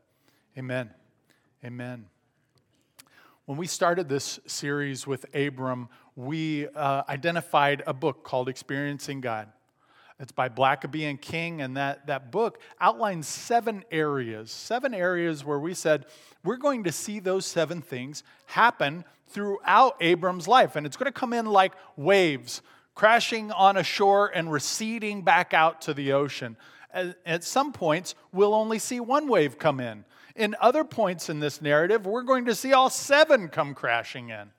Amen. 0.58 0.90
Amen. 1.64 2.06
When 3.50 3.56
we 3.56 3.66
started 3.66 4.08
this 4.08 4.40
series 4.46 5.06
with 5.06 5.26
Abram, 5.34 5.88
we 6.26 6.68
uh, 6.68 7.02
identified 7.08 7.82
a 7.86 7.94
book 7.94 8.24
called 8.24 8.48
Experiencing 8.48 9.20
God. 9.20 9.48
It's 10.18 10.32
by 10.32 10.50
Blackaby 10.50 11.08
and 11.08 11.18
King, 11.18 11.62
and 11.62 11.78
that, 11.78 12.06
that 12.08 12.30
book 12.30 12.60
outlines 12.78 13.26
seven 13.26 13.84
areas, 13.90 14.50
seven 14.50 14.92
areas 14.92 15.46
where 15.46 15.58
we 15.58 15.72
said 15.72 16.04
we're 16.44 16.58
going 16.58 16.84
to 16.84 16.92
see 16.92 17.20
those 17.20 17.46
seven 17.46 17.80
things 17.80 18.22
happen 18.44 19.04
throughout 19.28 19.96
Abram's 20.00 20.46
life. 20.46 20.76
And 20.76 20.84
it's 20.84 20.98
going 20.98 21.10
to 21.10 21.18
come 21.18 21.32
in 21.32 21.46
like 21.46 21.72
waves, 21.96 22.60
crashing 22.94 23.50
on 23.52 23.78
a 23.78 23.82
shore 23.82 24.30
and 24.34 24.52
receding 24.52 25.22
back 25.22 25.54
out 25.54 25.80
to 25.82 25.94
the 25.94 26.12
ocean. 26.12 26.58
At, 26.92 27.16
at 27.24 27.44
some 27.44 27.72
points, 27.72 28.14
we'll 28.30 28.54
only 28.54 28.78
see 28.78 29.00
one 29.00 29.26
wave 29.26 29.58
come 29.58 29.80
in. 29.80 30.04
In 30.36 30.54
other 30.60 30.84
points 30.84 31.30
in 31.30 31.40
this 31.40 31.62
narrative, 31.62 32.04
we're 32.04 32.22
going 32.22 32.44
to 32.44 32.54
see 32.54 32.74
all 32.74 32.90
seven 32.90 33.48
come 33.48 33.74
crashing 33.74 34.28
in. 34.28 34.50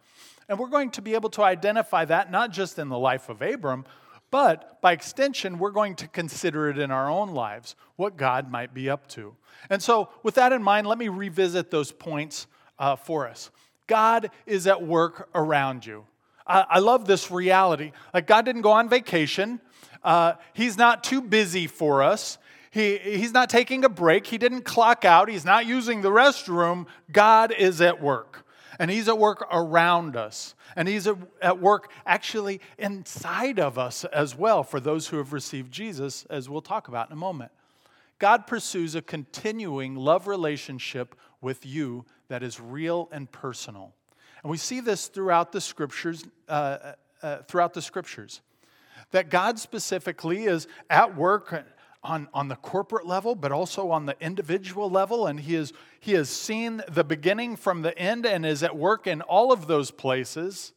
And 0.52 0.60
we're 0.60 0.68
going 0.68 0.92
to 0.92 1.02
be 1.02 1.14
able 1.14 1.30
to 1.30 1.44
identify 1.44 2.04
that 2.04 2.30
not 2.30 2.52
just 2.52 2.78
in 2.78 2.90
the 2.90 3.00
life 3.00 3.30
of 3.30 3.42
Abram, 3.42 3.86
but 4.32 4.82
by 4.82 4.92
extension, 4.92 5.60
we're 5.60 5.72
going 5.72 5.96
to 5.96 6.10
consider 6.10 6.70
it 6.70 6.78
in 6.78 6.92
our 6.92 7.10
own 7.10 7.30
lives, 7.30 7.78
what 7.96 8.18
God 8.18 8.52
might 8.52 8.74
be 8.74 8.90
up 8.90 9.08
to. 9.12 9.34
And 9.70 9.82
so, 9.82 10.10
with 10.24 10.36
that 10.36 10.52
in 10.52 10.62
mind, 10.62 10.88
let 10.88 10.98
me 10.98 11.08
revisit 11.08 11.72
those 11.72 11.94
points 11.94 12.48
uh, 12.78 12.98
for 12.98 13.30
us. 13.30 13.50
God 13.88 14.30
is 14.46 14.68
at 14.68 14.86
work 14.86 15.30
around 15.34 15.86
you. 15.86 16.04
I, 16.46 16.66
I 16.70 16.80
love 16.80 17.08
this 17.08 17.32
reality. 17.32 17.94
Like, 18.14 18.28
God 18.28 18.44
didn't 18.44 18.64
go 18.64 18.72
on 18.72 18.90
vacation, 18.90 19.62
uh, 20.04 20.34
He's 20.52 20.78
not 20.78 21.02
too 21.02 21.22
busy 21.22 21.66
for 21.66 22.04
us. 22.04 22.38
He, 22.72 22.98
he's 22.98 23.32
not 23.32 23.50
taking 23.50 23.86
a 23.86 23.90
break. 23.90 24.28
He 24.28 24.38
didn't 24.38 24.64
clock 24.64 25.06
out. 25.06 25.30
He's 25.30 25.44
not 25.46 25.66
using 25.66 26.02
the 26.02 26.10
restroom. 26.10 26.88
God 27.10 27.54
is 27.58 27.80
at 27.80 28.02
work. 28.02 28.46
And 28.80 28.90
He's 28.92 29.08
at 29.08 29.18
work 29.18 29.48
around 29.52 30.16
us. 30.16 30.56
And 30.76 30.88
He's 30.88 31.08
at 31.42 31.60
work 31.60 31.92
actually 32.06 32.62
inside 32.78 33.60
of 33.60 33.78
us 33.78 34.06
as 34.06 34.36
well 34.36 34.64
for 34.64 34.80
those 34.80 35.08
who 35.08 35.18
have 35.18 35.34
received 35.34 35.72
Jesus, 35.72 36.26
as 36.30 36.50
we'll 36.50 36.62
talk 36.62 36.88
about 36.88 37.10
in 37.10 37.14
a 37.14 37.18
moment. 37.18 37.52
God 38.20 38.46
pursues 38.46 38.94
a 38.94 39.02
continuing 39.02 39.96
love 39.96 40.28
relationship 40.28 41.16
with 41.42 41.66
you 41.66 42.06
that 42.28 42.44
is 42.44 42.60
real 42.60 43.10
and 43.12 43.32
personal. 43.32 43.94
And 44.44 44.52
we 44.52 44.58
see 44.58 44.80
this 44.80 45.08
throughout 45.08 45.52
the 45.52 45.62
scriptures, 45.62 46.24
uh, 46.48 46.52
uh, 46.52 46.94
uh 47.22 47.38
throughout 47.48 47.74
the 47.74 47.82
scriptures. 47.82 48.42
That 49.12 49.30
God 49.30 49.60
specifically 49.60 50.46
is 50.46 50.68
at 50.90 51.18
work 51.18 51.66
on, 52.04 52.28
on 52.34 52.48
the 52.48 52.56
corporate 52.56 53.06
level, 53.06 53.36
but 53.36 53.52
also 53.52 53.92
on 53.92 54.06
the 54.06 54.16
individual 54.20 54.90
level. 54.90 55.28
And 55.28 55.40
he, 55.40 55.56
is, 55.56 55.74
he 56.02 56.14
has 56.14 56.30
seen 56.30 56.82
the 56.88 57.04
beginning 57.04 57.56
from 57.56 57.84
the 57.84 57.96
end 57.96 58.26
and 58.26 58.44
is 58.44 58.64
at 58.64 58.76
work 58.76 59.06
in 59.06 59.22
all 59.22 59.52
of 59.52 59.68
those 59.68 59.92
places. 59.92 60.74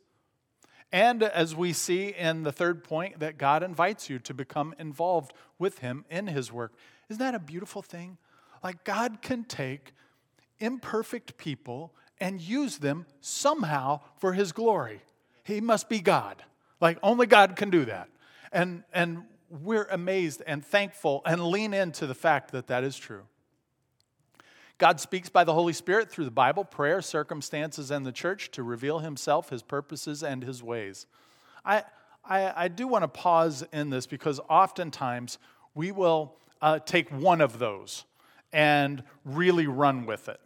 And 0.92 1.22
as 1.22 1.56
we 1.56 1.72
see 1.72 2.08
in 2.08 2.42
the 2.42 2.52
third 2.52 2.84
point, 2.84 3.20
that 3.20 3.38
God 3.38 3.62
invites 3.62 4.10
you 4.10 4.18
to 4.18 4.34
become 4.34 4.74
involved 4.78 5.32
with 5.58 5.78
him 5.78 6.04
in 6.10 6.26
his 6.26 6.52
work. 6.52 6.74
Isn't 7.08 7.20
that 7.20 7.34
a 7.34 7.38
beautiful 7.38 7.80
thing? 7.80 8.18
Like 8.62 8.84
God 8.84 9.22
can 9.22 9.44
take 9.44 9.94
imperfect 10.60 11.38
people 11.38 11.94
and 12.20 12.38
use 12.38 12.76
them 12.76 13.06
somehow 13.22 14.00
for 14.18 14.34
his 14.34 14.52
glory. 14.52 15.00
He 15.42 15.62
must 15.62 15.88
be 15.88 16.00
God. 16.00 16.44
Like 16.82 16.98
only 17.02 17.26
God 17.26 17.56
can 17.56 17.70
do 17.70 17.86
that. 17.86 18.10
And, 18.52 18.84
and 18.92 19.22
we're 19.48 19.88
amazed 19.90 20.42
and 20.46 20.62
thankful 20.62 21.22
and 21.24 21.46
lean 21.46 21.72
into 21.72 22.06
the 22.06 22.14
fact 22.14 22.52
that 22.52 22.66
that 22.66 22.84
is 22.84 22.98
true. 22.98 23.22
God 24.78 25.00
speaks 25.00 25.28
by 25.28 25.44
the 25.44 25.54
Holy 25.54 25.72
Spirit 25.72 26.10
through 26.10 26.24
the 26.24 26.30
Bible, 26.30 26.64
prayer, 26.64 27.00
circumstances, 27.00 27.90
and 27.90 28.04
the 28.04 28.12
church 28.12 28.50
to 28.52 28.62
reveal 28.62 28.98
Himself, 28.98 29.50
His 29.50 29.62
purposes, 29.62 30.22
and 30.22 30.42
His 30.42 30.62
ways. 30.62 31.06
I, 31.64 31.84
I, 32.24 32.64
I 32.64 32.68
do 32.68 32.88
want 32.88 33.02
to 33.02 33.08
pause 33.08 33.64
in 33.72 33.90
this 33.90 34.06
because 34.06 34.40
oftentimes 34.48 35.38
we 35.74 35.92
will 35.92 36.34
uh, 36.60 36.80
take 36.80 37.08
one 37.10 37.40
of 37.40 37.58
those 37.58 38.04
and 38.52 39.02
really 39.24 39.66
run 39.66 40.06
with 40.06 40.28
it. 40.28 40.40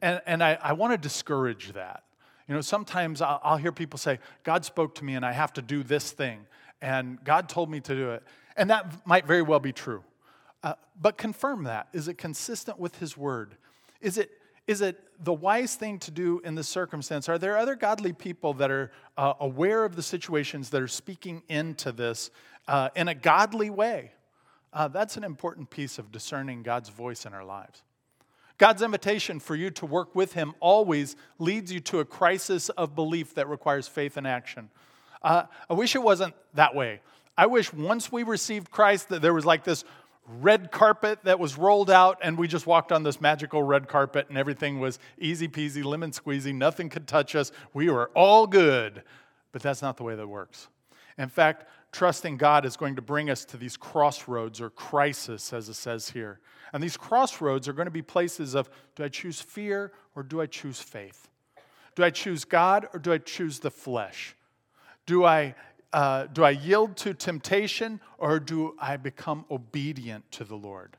And, 0.00 0.20
and 0.26 0.42
I, 0.42 0.58
I 0.62 0.72
want 0.72 0.92
to 0.92 0.98
discourage 0.98 1.72
that. 1.72 2.04
You 2.48 2.54
know, 2.54 2.60
sometimes 2.60 3.20
I'll, 3.20 3.40
I'll 3.42 3.56
hear 3.56 3.72
people 3.72 3.98
say, 3.98 4.18
God 4.44 4.64
spoke 4.64 4.94
to 4.96 5.04
me 5.04 5.14
and 5.14 5.24
I 5.24 5.32
have 5.32 5.52
to 5.54 5.62
do 5.62 5.82
this 5.82 6.10
thing, 6.12 6.46
and 6.80 7.22
God 7.24 7.48
told 7.48 7.70
me 7.70 7.80
to 7.80 7.94
do 7.94 8.10
it. 8.12 8.22
And 8.56 8.70
that 8.70 9.06
might 9.06 9.26
very 9.26 9.42
well 9.42 9.60
be 9.60 9.72
true. 9.72 10.04
Uh, 10.62 10.74
but 11.00 11.18
confirm 11.18 11.64
that. 11.64 11.88
Is 11.92 12.08
it 12.08 12.16
consistent 12.16 12.78
with 12.78 12.98
His 12.98 13.16
Word? 13.16 13.56
Is 14.04 14.18
it, 14.18 14.30
is 14.66 14.82
it 14.82 15.02
the 15.24 15.32
wise 15.32 15.76
thing 15.76 15.98
to 16.00 16.10
do 16.10 16.42
in 16.44 16.54
this 16.54 16.68
circumstance? 16.68 17.26
Are 17.30 17.38
there 17.38 17.56
other 17.56 17.74
godly 17.74 18.12
people 18.12 18.52
that 18.54 18.70
are 18.70 18.92
uh, 19.16 19.32
aware 19.40 19.82
of 19.82 19.96
the 19.96 20.02
situations 20.02 20.68
that 20.70 20.82
are 20.82 20.88
speaking 20.88 21.42
into 21.48 21.90
this 21.90 22.30
uh, 22.68 22.90
in 22.94 23.08
a 23.08 23.14
godly 23.14 23.70
way? 23.70 24.12
Uh, 24.74 24.88
that's 24.88 25.16
an 25.16 25.24
important 25.24 25.70
piece 25.70 25.98
of 25.98 26.12
discerning 26.12 26.62
God's 26.62 26.90
voice 26.90 27.24
in 27.24 27.32
our 27.32 27.46
lives. 27.46 27.82
God's 28.58 28.82
invitation 28.82 29.40
for 29.40 29.56
you 29.56 29.70
to 29.70 29.86
work 29.86 30.14
with 30.14 30.34
Him 30.34 30.52
always 30.60 31.16
leads 31.38 31.72
you 31.72 31.80
to 31.80 32.00
a 32.00 32.04
crisis 32.04 32.68
of 32.68 32.94
belief 32.94 33.34
that 33.36 33.48
requires 33.48 33.88
faith 33.88 34.18
and 34.18 34.26
action. 34.26 34.68
Uh, 35.22 35.44
I 35.70 35.72
wish 35.72 35.94
it 35.94 36.02
wasn't 36.02 36.34
that 36.52 36.74
way. 36.74 37.00
I 37.38 37.46
wish 37.46 37.72
once 37.72 38.12
we 38.12 38.22
received 38.22 38.70
Christ 38.70 39.08
that 39.08 39.22
there 39.22 39.32
was 39.32 39.46
like 39.46 39.64
this 39.64 39.82
red 40.26 40.70
carpet 40.70 41.20
that 41.24 41.38
was 41.38 41.58
rolled 41.58 41.90
out 41.90 42.18
and 42.22 42.38
we 42.38 42.48
just 42.48 42.66
walked 42.66 42.92
on 42.92 43.02
this 43.02 43.20
magical 43.20 43.62
red 43.62 43.88
carpet 43.88 44.26
and 44.28 44.38
everything 44.38 44.80
was 44.80 44.98
easy 45.18 45.48
peasy, 45.48 45.84
lemon 45.84 46.10
squeezy, 46.10 46.54
nothing 46.54 46.88
could 46.88 47.06
touch 47.06 47.34
us. 47.34 47.52
We 47.72 47.90
were 47.90 48.10
all 48.14 48.46
good. 48.46 49.02
But 49.52 49.62
that's 49.62 49.82
not 49.82 49.96
the 49.96 50.02
way 50.02 50.16
that 50.16 50.26
works. 50.26 50.68
In 51.16 51.28
fact, 51.28 51.68
trusting 51.92 52.38
God 52.38 52.64
is 52.64 52.76
going 52.76 52.96
to 52.96 53.02
bring 53.02 53.30
us 53.30 53.44
to 53.46 53.56
these 53.56 53.76
crossroads 53.76 54.60
or 54.60 54.70
crisis, 54.70 55.52
as 55.52 55.68
it 55.68 55.74
says 55.74 56.10
here. 56.10 56.40
And 56.72 56.82
these 56.82 56.96
crossroads 56.96 57.68
are 57.68 57.72
going 57.72 57.86
to 57.86 57.92
be 57.92 58.02
places 58.02 58.54
of 58.54 58.68
do 58.96 59.04
I 59.04 59.08
choose 59.08 59.40
fear 59.40 59.92
or 60.16 60.24
do 60.24 60.40
I 60.40 60.46
choose 60.46 60.80
faith? 60.80 61.28
Do 61.94 62.02
I 62.02 62.10
choose 62.10 62.44
God 62.44 62.88
or 62.92 62.98
do 62.98 63.12
I 63.12 63.18
choose 63.18 63.60
the 63.60 63.70
flesh? 63.70 64.34
Do 65.06 65.24
I 65.24 65.54
uh, 65.94 66.26
do 66.26 66.42
I 66.42 66.50
yield 66.50 66.96
to 66.98 67.14
temptation 67.14 68.00
or 68.18 68.40
do 68.40 68.74
I 68.80 68.96
become 68.96 69.44
obedient 69.48 70.30
to 70.32 70.44
the 70.44 70.56
Lord? 70.56 70.96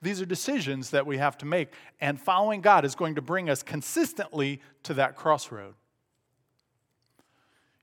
These 0.00 0.22
are 0.22 0.26
decisions 0.26 0.90
that 0.90 1.06
we 1.06 1.18
have 1.18 1.36
to 1.38 1.46
make, 1.46 1.72
and 2.00 2.20
following 2.20 2.62
God 2.62 2.84
is 2.84 2.94
going 2.94 3.14
to 3.16 3.22
bring 3.22 3.50
us 3.50 3.62
consistently 3.62 4.60
to 4.84 4.94
that 4.94 5.16
crossroad. 5.16 5.74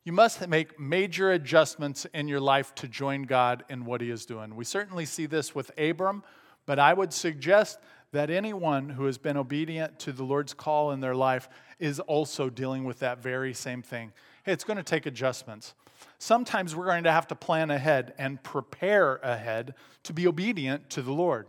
You 0.03 0.11
must 0.11 0.45
make 0.47 0.79
major 0.79 1.31
adjustments 1.31 2.05
in 2.13 2.27
your 2.27 2.39
life 2.39 2.73
to 2.75 2.87
join 2.87 3.23
God 3.23 3.63
in 3.69 3.85
what 3.85 4.01
He 4.01 4.09
is 4.09 4.25
doing. 4.25 4.55
We 4.55 4.65
certainly 4.65 5.05
see 5.05 5.27
this 5.27 5.53
with 5.53 5.71
Abram, 5.79 6.23
but 6.65 6.79
I 6.79 6.93
would 6.93 7.13
suggest 7.13 7.79
that 8.11 8.29
anyone 8.31 8.89
who 8.89 9.05
has 9.05 9.19
been 9.19 9.37
obedient 9.37 9.99
to 9.99 10.11
the 10.11 10.23
Lord's 10.23 10.53
call 10.53 10.91
in 10.91 10.99
their 10.99 11.15
life 11.15 11.47
is 11.79 11.99
also 11.99 12.49
dealing 12.49 12.85
with 12.85 12.99
that 12.99 13.21
very 13.21 13.53
same 13.53 13.83
thing. 13.83 14.13
Hey, 14.43 14.51
it's 14.51 14.63
going 14.63 14.77
to 14.77 14.83
take 14.83 15.05
adjustments 15.05 15.75
sometimes 16.17 16.75
we're 16.75 16.85
going 16.85 17.03
to 17.03 17.11
have 17.11 17.27
to 17.27 17.35
plan 17.35 17.71
ahead 17.71 18.13
and 18.17 18.41
prepare 18.43 19.17
ahead 19.17 19.73
to 20.03 20.13
be 20.13 20.27
obedient 20.27 20.89
to 20.91 21.01
the 21.01 21.11
Lord. 21.11 21.47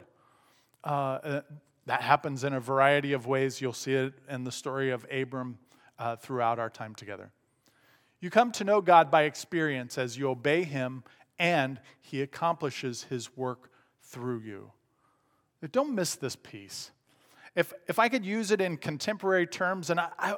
Uh, 0.84 0.88
uh, 0.88 1.40
that 1.86 2.02
happens 2.02 2.44
in 2.44 2.52
a 2.52 2.60
variety 2.60 3.12
of 3.12 3.26
ways. 3.26 3.60
You'll 3.60 3.72
see 3.72 3.94
it 3.94 4.14
in 4.28 4.44
the 4.44 4.52
story 4.52 4.90
of 4.90 5.06
Abram 5.10 5.58
uh, 5.98 6.16
throughout 6.16 6.58
our 6.58 6.70
time 6.70 6.94
together. 6.94 7.30
You 8.20 8.30
come 8.30 8.50
to 8.52 8.64
know 8.64 8.80
God 8.80 9.10
by 9.10 9.22
experience 9.22 9.98
as 9.98 10.18
you 10.18 10.28
obey 10.28 10.64
Him 10.64 11.04
and 11.38 11.80
He 12.00 12.22
accomplishes 12.22 13.04
His 13.04 13.36
work 13.36 13.70
through 14.02 14.40
you. 14.40 14.72
But 15.60 15.72
don't 15.72 15.94
miss 15.94 16.16
this 16.16 16.34
piece 16.36 16.90
if, 17.56 17.72
if 17.88 17.98
I 17.98 18.10
could 18.10 18.24
use 18.24 18.50
it 18.50 18.60
in 18.60 18.76
contemporary 18.76 19.46
terms, 19.46 19.88
and 19.88 19.98
I, 19.98 20.10
I, 20.18 20.34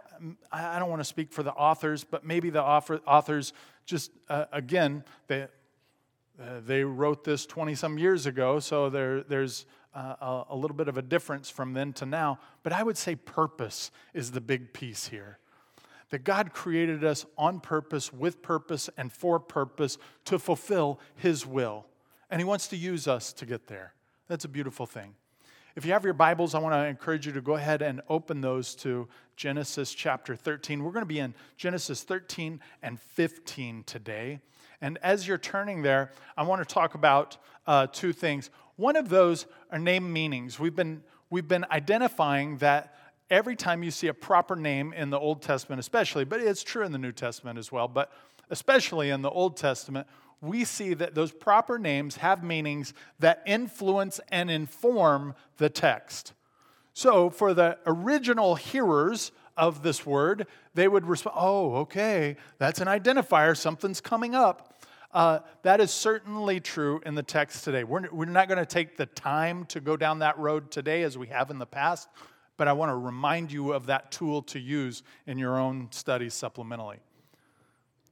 I 0.53 0.79
don't 0.79 0.89
want 0.89 1.01
to 1.01 1.05
speak 1.05 1.33
for 1.33 1.43
the 1.43 1.53
authors, 1.53 2.05
but 2.05 2.25
maybe 2.25 2.49
the 2.49 2.63
author, 2.63 3.01
authors 3.07 3.53
just, 3.89 4.11
uh, 4.29 4.45
again, 4.53 5.03
they, 5.29 5.45
uh, 6.41 6.61
they 6.65 6.85
wrote 6.85 7.25
this 7.25 7.47
20 7.47 7.75
some 7.75 7.97
years 7.97 8.27
ago, 8.27 8.61
so 8.61 8.91
there, 8.91 9.23
there's 9.23 9.65
uh, 9.95 10.15
a, 10.21 10.45
a 10.51 10.57
little 10.57 10.77
bit 10.77 10.89
of 10.89 10.99
a 10.99 11.03
difference 11.03 11.49
from 11.49 11.73
then 11.73 11.95
to 11.95 12.05
now. 12.05 12.39
But 12.63 12.75
I 12.75 12.83
would 12.83 12.99
say 12.99 13.17
purpose 13.17 13.91
is 14.13 14.33
the 14.33 14.43
big 14.43 14.75
piece 14.75 15.09
here. 15.09 15.39
that 16.11 16.23
God 16.23 16.53
created 16.53 17.03
us 17.03 17.25
on 17.39 17.61
purpose, 17.61 18.13
with 18.13 18.43
purpose, 18.43 18.91
and 18.99 19.11
for 19.11 19.41
purpose 19.41 19.97
to 20.27 20.39
fulfill 20.39 21.01
His 21.17 21.47
will. 21.47 21.87
And 22.31 22.41
He 22.41 22.45
wants 22.45 22.69
to 22.69 22.77
use 22.77 23.09
us 23.09 23.33
to 23.33 23.47
get 23.47 23.69
there. 23.69 23.95
That's 24.29 24.45
a 24.45 24.49
beautiful 24.49 24.85
thing. 24.85 25.15
If 25.79 25.87
you 25.87 25.93
have 25.93 26.03
your 26.03 26.13
Bibles, 26.13 26.57
I 26.57 26.59
want 26.59 26.75
to 26.75 26.87
encourage 26.87 27.25
you 27.25 27.31
to 27.35 27.41
go 27.41 27.55
ahead 27.55 27.83
and 27.83 28.03
open 28.09 28.41
those 28.41 28.75
to 28.77 29.07
Genesis 29.37 29.95
chapter 29.95 30.35
13. 30.35 30.83
We're 30.83 30.91
going 30.91 31.03
to 31.03 31.07
be 31.07 31.21
in 31.21 31.35
Genesis 31.57 32.03
13 32.03 32.59
and 32.83 32.99
15 33.01 33.85
today. 33.85 34.41
And 34.81 34.99
as 35.05 35.29
you're 35.29 35.39
turning 35.39 35.83
there, 35.83 36.11
I 36.37 36.43
want 36.43 36.69
to 36.69 36.75
talk 36.75 36.97
about 36.97 37.37
uh, 37.65 37.87
two 37.93 38.13
things. 38.13 38.51
One 38.75 38.97
of 38.97 39.09
those 39.09 39.47
are 39.71 39.79
name 39.79 40.13
meanings. 40.13 40.59
We've 40.59 40.75
been, 40.75 41.01
we've 41.31 41.47
been 41.47 41.65
identifying 41.71 42.57
that 42.57 42.97
every 43.31 43.55
time 43.55 43.85
you 43.85 43.93
see 43.93 44.09
a 44.09 44.15
proper 44.15 44.57
name 44.57 44.93
in 44.93 45.11
the 45.11 45.19
Old 45.21 45.43
Testament, 45.43 45.79
especially, 45.79 46.25
but 46.25 46.41
it's 46.41 46.65
true 46.65 46.85
in 46.85 46.91
the 46.91 46.99
New 46.99 47.13
Testament 47.13 47.57
as 47.57 47.71
well, 47.71 47.87
but 47.87 48.11
especially 48.51 49.11
in 49.11 49.23
the 49.23 49.31
Old 49.31 49.57
Testament, 49.57 50.09
we 50.41 50.65
see 50.65 50.95
that 50.95 51.15
those 51.15 51.33
proper 51.33 51.79
names 51.79 52.17
have 52.17 52.43
meanings 52.43 52.95
that 53.19 53.43
influence 53.47 54.21
and 54.29 54.51
inform 54.51 55.35
the 55.57 55.69
text. 55.69 56.33
So, 56.95 57.31
for 57.31 57.55
the 57.55 57.79
original 57.87 58.55
hearers 58.57 59.33
of 59.57 59.83
this 59.83 60.07
word, 60.07 60.47
they 60.75 60.89
would 60.89 61.07
respond, 61.07 61.37
Oh, 61.39 61.75
okay, 61.77 62.37
that's 62.59 62.81
an 62.81 62.89
identifier, 62.89 63.57
something's 63.57 64.01
coming 64.01 64.35
up. 64.35 64.75
Uh, 65.13 65.41
that 65.63 65.81
is 65.81 65.91
certainly 65.91 66.61
true 66.61 67.01
in 67.07 67.15
the 67.15 67.23
text 67.23 67.65
today. 67.65 67.83
We're, 67.83 68.09
we're 68.13 68.27
not 68.27 68.47
going 68.47 68.59
to 68.59 68.67
take 68.67 68.97
the 68.97 69.07
time 69.07 69.65
to 69.67 69.81
go 69.81 69.97
down 69.97 70.19
that 70.19 70.39
road 70.39 70.71
today 70.71 71.03
as 71.03 71.17
we 71.17 71.29
have 71.29 71.51
in 71.51 71.59
the 71.59 71.67
past, 71.67 72.09
but 72.57 72.69
I 72.69 72.73
want 72.75 72.91
to 72.91 72.97
remind 72.97 73.51
you 73.51 73.73
of 73.73 73.87
that 73.87 74.13
tool 74.13 74.43
to 74.43 74.59
use 74.59 75.03
in 75.27 75.39
your 75.39 75.59
own 75.59 75.89
studies 75.93 76.35
supplementally. 76.35 76.99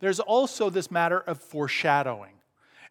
There's 0.01 0.21
also 0.21 0.71
this 0.71 0.91
matter 0.91 1.21
of 1.21 1.41
foreshadowing. 1.41 2.33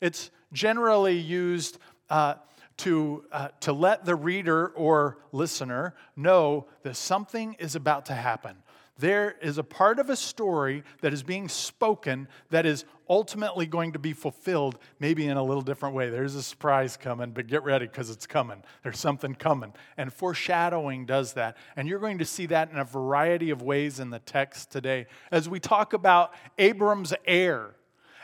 It's 0.01 0.31
generally 0.51 1.17
used 1.17 1.77
uh, 2.09 2.35
to, 2.77 3.23
uh, 3.31 3.49
to 3.61 3.73
let 3.73 4.05
the 4.05 4.15
reader 4.15 4.67
or 4.69 5.17
listener 5.31 5.95
know 6.15 6.67
that 6.83 6.95
something 6.95 7.55
is 7.59 7.75
about 7.75 8.07
to 8.07 8.13
happen. 8.13 8.57
There 8.97 9.35
is 9.41 9.57
a 9.57 9.63
part 9.63 9.99
of 9.99 10.09
a 10.09 10.15
story 10.15 10.83
that 11.01 11.11
is 11.11 11.21
being 11.21 11.49
spoken 11.49 12.29
that 12.49 12.65
is 12.65 12.85
ultimately 13.09 13.65
going 13.65 13.91
to 13.91 13.99
be 13.99 14.13
fulfilled, 14.13 14.79
maybe 14.99 15.27
in 15.27 15.35
a 15.35 15.43
little 15.43 15.61
different 15.61 15.95
way. 15.95 16.09
There's 16.09 16.35
a 16.35 16.41
surprise 16.41 16.95
coming, 16.95 17.31
but 17.31 17.47
get 17.47 17.63
ready 17.63 17.87
because 17.87 18.09
it's 18.09 18.25
coming. 18.25 18.63
There's 18.83 18.97
something 18.97 19.35
coming. 19.35 19.73
And 19.97 20.13
foreshadowing 20.13 21.05
does 21.05 21.33
that. 21.33 21.57
And 21.75 21.87
you're 21.89 21.99
going 21.99 22.19
to 22.19 22.25
see 22.25 22.45
that 22.47 22.71
in 22.71 22.77
a 22.77 22.85
variety 22.85 23.49
of 23.49 23.61
ways 23.61 23.99
in 23.99 24.11
the 24.11 24.19
text 24.19 24.71
today. 24.71 25.07
As 25.29 25.49
we 25.49 25.59
talk 25.59 25.91
about 25.91 26.33
Abram's 26.57 27.13
heir, 27.25 27.75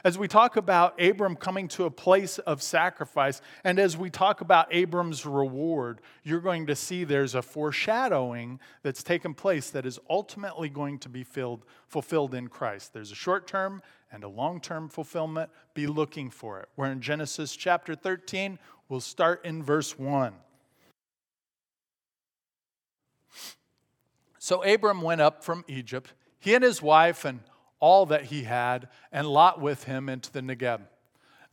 as 0.04 0.18
we 0.18 0.28
talk 0.28 0.58
about 0.58 1.02
Abram 1.02 1.36
coming 1.36 1.68
to 1.70 1.86
a 1.86 1.92
place 1.92 2.40
of 2.40 2.62
sacrifice, 2.62 3.42
and 3.64 3.80
as 3.80 3.96
we 3.96 4.10
talk 4.10 4.42
about 4.42 4.74
Abram's 4.74 5.26
reward, 5.26 6.02
you're 6.24 6.40
going 6.40 6.68
to 6.68 6.76
see 6.76 7.04
there's 7.04 7.36
a 7.36 7.42
foreshadowing 7.42 8.60
that's 8.84 9.04
taken 9.04 9.34
place 9.34 9.70
that 9.72 9.86
is 9.86 10.00
ultimately 10.10 10.70
going 10.70 10.98
to 11.00 11.10
be 11.10 11.24
filled, 11.24 11.66
fulfilled 11.88 12.34
in 12.34 12.48
Christ. 12.48 12.94
There's 12.94 13.12
a 13.12 13.16
short 13.16 13.48
term 13.48 13.82
and 14.12 14.24
a 14.24 14.30
long 14.30 14.60
term 14.60 14.90
fulfillment. 14.90 15.50
Be 15.74 15.88
looking 15.88 16.30
for 16.30 16.60
it. 16.60 16.70
We're 16.76 16.92
in 16.92 17.02
Genesis 17.02 17.56
chapter 17.56 17.96
13. 17.96 18.60
We'll 18.90 19.00
start 19.00 19.46
in 19.46 19.64
verse 19.64 19.98
1. 19.98 20.34
So 24.40 24.64
Abram 24.64 25.04
went 25.04 25.22
up 25.22 25.44
from 25.44 25.64
Egypt, 25.68 26.14
he 26.40 26.56
and 26.56 26.64
his 26.64 26.82
wife 26.82 27.26
and 27.26 27.42
all 27.82 28.06
that 28.06 28.26
he 28.26 28.44
had, 28.44 28.88
and 29.12 29.28
Lot 29.28 29.60
with 29.60 29.84
him 29.84 30.08
into 30.08 30.32
the 30.32 30.40
Negeb. 30.40 30.82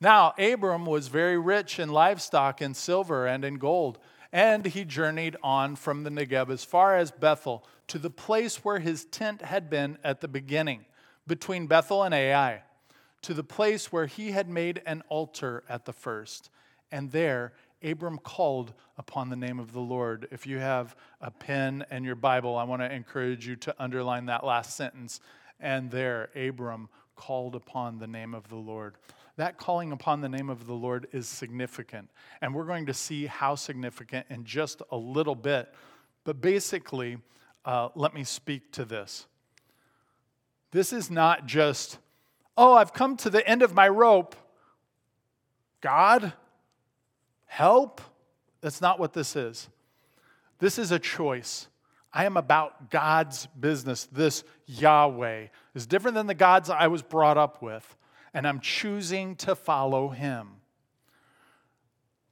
Now, 0.00 0.32
Abram 0.38 0.86
was 0.86 1.08
very 1.08 1.36
rich 1.36 1.80
in 1.80 1.88
livestock, 1.88 2.62
in 2.62 2.74
silver, 2.74 3.26
and 3.26 3.44
in 3.44 3.56
gold. 3.56 3.98
And 4.32 4.66
he 4.66 4.84
journeyed 4.84 5.36
on 5.42 5.74
from 5.74 6.04
the 6.04 6.10
Negeb 6.10 6.50
as 6.50 6.62
far 6.62 6.96
as 6.96 7.10
Bethel 7.10 7.66
to 7.88 7.98
the 7.98 8.10
place 8.10 8.64
where 8.64 8.78
his 8.78 9.06
tent 9.06 9.42
had 9.42 9.68
been 9.70 9.98
at 10.04 10.20
the 10.20 10.28
beginning, 10.28 10.84
between 11.26 11.66
Bethel 11.66 12.04
and 12.04 12.14
Ai, 12.14 12.62
to 13.22 13.34
the 13.34 13.42
place 13.42 13.90
where 13.90 14.06
he 14.06 14.30
had 14.30 14.48
made 14.48 14.82
an 14.86 15.02
altar 15.08 15.64
at 15.68 15.86
the 15.86 15.92
first. 15.92 16.50
And 16.92 17.10
there 17.10 17.54
Abram 17.82 18.18
called 18.18 18.74
upon 18.96 19.30
the 19.30 19.36
name 19.36 19.58
of 19.58 19.72
the 19.72 19.80
Lord. 19.80 20.28
If 20.30 20.46
you 20.46 20.58
have 20.58 20.96
a 21.20 21.30
pen 21.30 21.84
and 21.90 22.04
your 22.04 22.16
Bible, 22.16 22.56
I 22.56 22.64
want 22.64 22.82
to 22.82 22.92
encourage 22.92 23.46
you 23.46 23.56
to 23.56 23.74
underline 23.78 24.26
that 24.26 24.44
last 24.44 24.76
sentence 24.76 25.20
and 25.60 25.90
there 25.90 26.30
Abram 26.36 26.88
called 27.16 27.54
upon 27.54 27.98
the 27.98 28.06
name 28.06 28.34
of 28.34 28.48
the 28.48 28.56
Lord. 28.56 28.94
That 29.36 29.56
calling 29.56 29.92
upon 29.92 30.20
the 30.20 30.28
name 30.28 30.50
of 30.50 30.66
the 30.66 30.74
Lord 30.74 31.06
is 31.12 31.28
significant. 31.28 32.10
And 32.40 32.54
we're 32.54 32.64
going 32.64 32.86
to 32.86 32.94
see 32.94 33.26
how 33.26 33.54
significant 33.54 34.26
in 34.30 34.44
just 34.44 34.82
a 34.90 34.96
little 34.96 35.36
bit. 35.36 35.72
But 36.24 36.40
basically, 36.40 37.18
uh, 37.64 37.90
let 37.94 38.14
me 38.14 38.24
speak 38.24 38.72
to 38.72 38.84
this. 38.84 39.26
This 40.70 40.92
is 40.92 41.10
not 41.10 41.46
just, 41.46 41.98
oh, 42.56 42.74
I've 42.74 42.92
come 42.92 43.16
to 43.18 43.30
the 43.30 43.46
end 43.48 43.62
of 43.62 43.74
my 43.74 43.88
rope. 43.88 44.34
God, 45.80 46.32
help. 47.46 48.00
That's 48.60 48.80
not 48.80 48.98
what 48.98 49.12
this 49.12 49.36
is. 49.36 49.68
This 50.58 50.78
is 50.78 50.90
a 50.90 50.98
choice. 50.98 51.68
I 52.18 52.24
am 52.24 52.36
about 52.36 52.90
God's 52.90 53.46
business. 53.60 54.08
This 54.10 54.42
Yahweh 54.66 55.46
is 55.76 55.86
different 55.86 56.16
than 56.16 56.26
the 56.26 56.34
gods 56.34 56.68
I 56.68 56.88
was 56.88 57.00
brought 57.00 57.38
up 57.38 57.62
with, 57.62 57.96
and 58.34 58.44
I'm 58.44 58.58
choosing 58.58 59.36
to 59.36 59.54
follow 59.54 60.08
Him. 60.08 60.48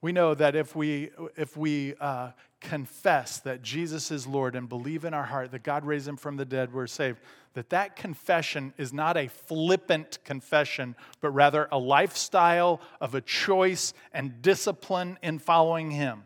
We 0.01 0.11
know 0.11 0.35
that 0.35 0.57
if 0.57 0.75
we, 0.75 1.11
if 1.37 1.57
we 1.57 1.95
uh, 2.01 2.33
confess 2.61 3.39
that 3.39 3.63
Jesus 3.63 4.11
is 4.11 4.27
Lord 4.27 4.57
and 4.57 4.69
believe 4.69 5.05
in 5.05 5.15
our 5.15 5.23
heart 5.23 5.53
that 5.53 5.63
God 5.63 5.85
raised 5.85 6.09
him 6.09 6.17
from 6.17 6.37
the 6.37 6.45
dead, 6.45 6.73
we're 6.73 6.89
saved, 6.89 7.21
that 7.55 7.71
that 7.71 7.95
confession 7.95 8.75
is 8.77 8.93
not 8.93 9.17
a 9.17 9.29
flippant 9.29 10.19
confession, 10.25 10.97
but 11.21 11.31
rather 11.31 11.69
a 11.71 11.79
lifestyle 11.79 12.81
of 13.01 13.15
a 13.15 13.21
choice 13.21 13.95
and 14.13 14.43
discipline 14.43 15.17
in 15.23 15.39
following 15.39 15.93
Him. 15.93 16.25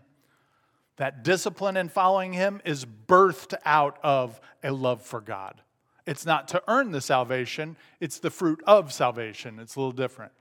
That 1.01 1.25
discipline 1.25 1.79
in 1.79 1.89
following 1.89 2.35
Him 2.35 2.61
is 2.63 2.85
birthed 2.85 3.55
out 3.65 3.97
of 4.03 4.39
a 4.63 4.71
love 4.71 5.01
for 5.01 5.23
God. 5.23 5.63
It's 6.05 6.27
not 6.27 6.47
to 6.49 6.63
earn 6.69 6.91
the 6.91 7.01
salvation, 7.01 7.79
it's 8.01 8.19
the 8.19 8.29
fruit 8.29 8.63
of 8.67 8.93
salvation. 8.93 9.59
It's 9.61 9.77
a 9.77 9.79
little 9.79 9.93
different. 9.93 10.33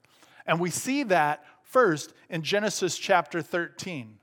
And 0.46 0.60
we 0.60 0.70
see 0.70 1.04
that 1.04 1.46
first 1.64 2.14
in 2.30 2.42
Genesis 2.42 2.98
chapter 2.98 3.42
13. 3.42 4.18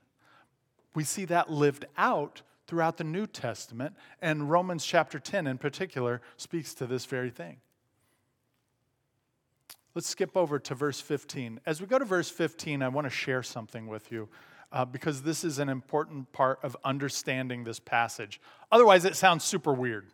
We 0.93 1.03
see 1.03 1.25
that 1.25 1.49
lived 1.49 1.85
out 1.97 2.43
throughout 2.67 2.97
the 2.97 3.03
New 3.03 3.25
Testament, 3.25 3.95
and 4.21 4.51
Romans 4.51 4.85
chapter 4.85 5.17
10 5.17 5.47
in 5.47 5.57
particular 5.57 6.21
speaks 6.35 6.75
to 6.75 6.85
this 6.85 7.05
very 7.05 7.31
thing. 7.31 7.57
Let's 9.95 10.07
skip 10.07 10.37
over 10.37 10.59
to 10.59 10.75
verse 10.75 11.01
15. 11.01 11.61
As 11.65 11.81
we 11.81 11.87
go 11.87 11.97
to 11.97 12.05
verse 12.05 12.29
15, 12.29 12.83
I 12.83 12.89
want 12.89 13.05
to 13.05 13.09
share 13.09 13.41
something 13.41 13.87
with 13.87 14.11
you 14.11 14.29
uh, 14.71 14.85
because 14.85 15.21
this 15.21 15.43
is 15.43 15.59
an 15.59 15.69
important 15.69 16.31
part 16.31 16.59
of 16.63 16.75
understanding 16.83 17.63
this 17.63 17.79
passage. 17.79 18.41
Otherwise, 18.71 19.05
it 19.05 19.15
sounds 19.15 19.43
super 19.43 19.73
weird. 19.73 20.07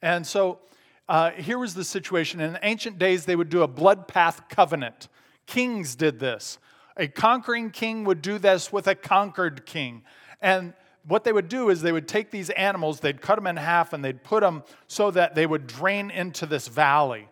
And 0.00 0.26
so 0.26 0.60
uh, 1.08 1.30
here 1.32 1.58
was 1.58 1.74
the 1.74 1.84
situation. 1.84 2.40
In 2.40 2.58
ancient 2.62 2.98
days, 2.98 3.24
they 3.24 3.36
would 3.36 3.50
do 3.50 3.62
a 3.62 3.68
blood 3.68 4.08
path 4.08 4.48
covenant. 4.48 5.08
Kings 5.46 5.94
did 5.94 6.18
this. 6.18 6.58
A 6.96 7.08
conquering 7.08 7.70
king 7.70 8.04
would 8.04 8.22
do 8.22 8.38
this 8.38 8.72
with 8.72 8.86
a 8.86 8.94
conquered 8.94 9.66
king. 9.66 10.02
And 10.40 10.74
what 11.06 11.24
they 11.24 11.32
would 11.32 11.48
do 11.48 11.70
is 11.70 11.82
they 11.82 11.92
would 11.92 12.08
take 12.08 12.30
these 12.30 12.50
animals, 12.50 13.00
they'd 13.00 13.20
cut 13.20 13.36
them 13.36 13.46
in 13.46 13.56
half, 13.56 13.92
and 13.92 14.04
they'd 14.04 14.22
put 14.22 14.42
them 14.42 14.62
so 14.86 15.10
that 15.10 15.34
they 15.34 15.46
would 15.46 15.66
drain 15.66 16.10
into 16.10 16.46
this 16.46 16.68
valley. 16.68 17.28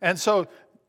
And 0.00 0.18
so 0.18 0.46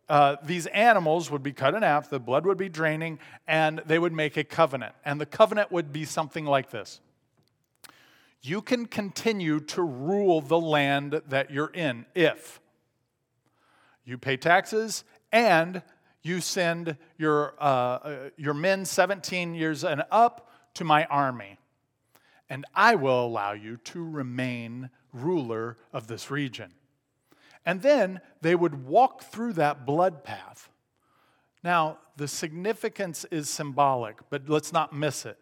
uh, 0.10 0.38
these 0.43 0.67
animals 0.67 1.30
would 1.30 1.43
be 1.43 1.52
cut 1.52 1.76
in 1.76 1.82
half, 1.82 2.10
the 2.10 2.20
blood 2.20 2.46
would 2.46 2.58
be 2.58 2.70
draining, 2.70 3.20
and 3.48 3.82
they 3.86 4.00
would 4.00 4.13
make 4.13 4.38
a 4.38 4.43
covenant. 4.43 4.96
And 5.04 5.20
the 5.20 5.26
covenant 5.26 5.72
would 5.72 5.91
be 5.91 6.06
something 6.06 6.46
like 6.46 6.72
this 6.72 7.02
You 8.41 8.62
can 8.62 8.86
continue 8.86 9.60
to 9.62 9.82
rule 9.82 10.41
the 10.41 10.60
land 10.60 11.22
that 11.28 11.52
you're 11.52 11.72
in 11.74 12.06
if 12.15 12.62
you 14.06 14.17
pay 14.17 14.38
taxes 14.38 15.04
and 15.34 15.82
you 16.22 16.39
send 16.39 16.96
your, 17.17 17.54
uh, 17.60 17.63
uh 17.63 18.30
your 18.38 18.54
men 18.54 18.86
17 18.86 19.54
years 19.54 19.84
and 19.84 20.04
up 20.10 20.50
to 20.76 20.86
my 20.86 21.06
army. 21.06 21.58
And 22.50 22.65
I 22.74 22.96
will 22.96 23.26
allow 23.26 23.52
you 23.52 23.76
to 23.86 24.02
remain 24.02 24.89
ruler 25.12 25.78
of 25.91 26.08
this 26.08 26.32
region. 26.32 26.72
And 27.67 27.82
then 27.82 28.21
they 28.41 28.56
would 28.56 28.86
walk 28.86 29.23
through 29.23 29.53
that 29.53 29.86
blood 29.86 30.23
path. 30.23 30.69
Now, 31.65 31.97
the 32.15 32.25
significance 32.25 33.25
is 33.30 33.49
symbolic, 33.49 34.17
but 34.30 34.47
let's 34.47 34.71
not 34.71 34.93
miss 34.93 35.25
it. 35.25 35.38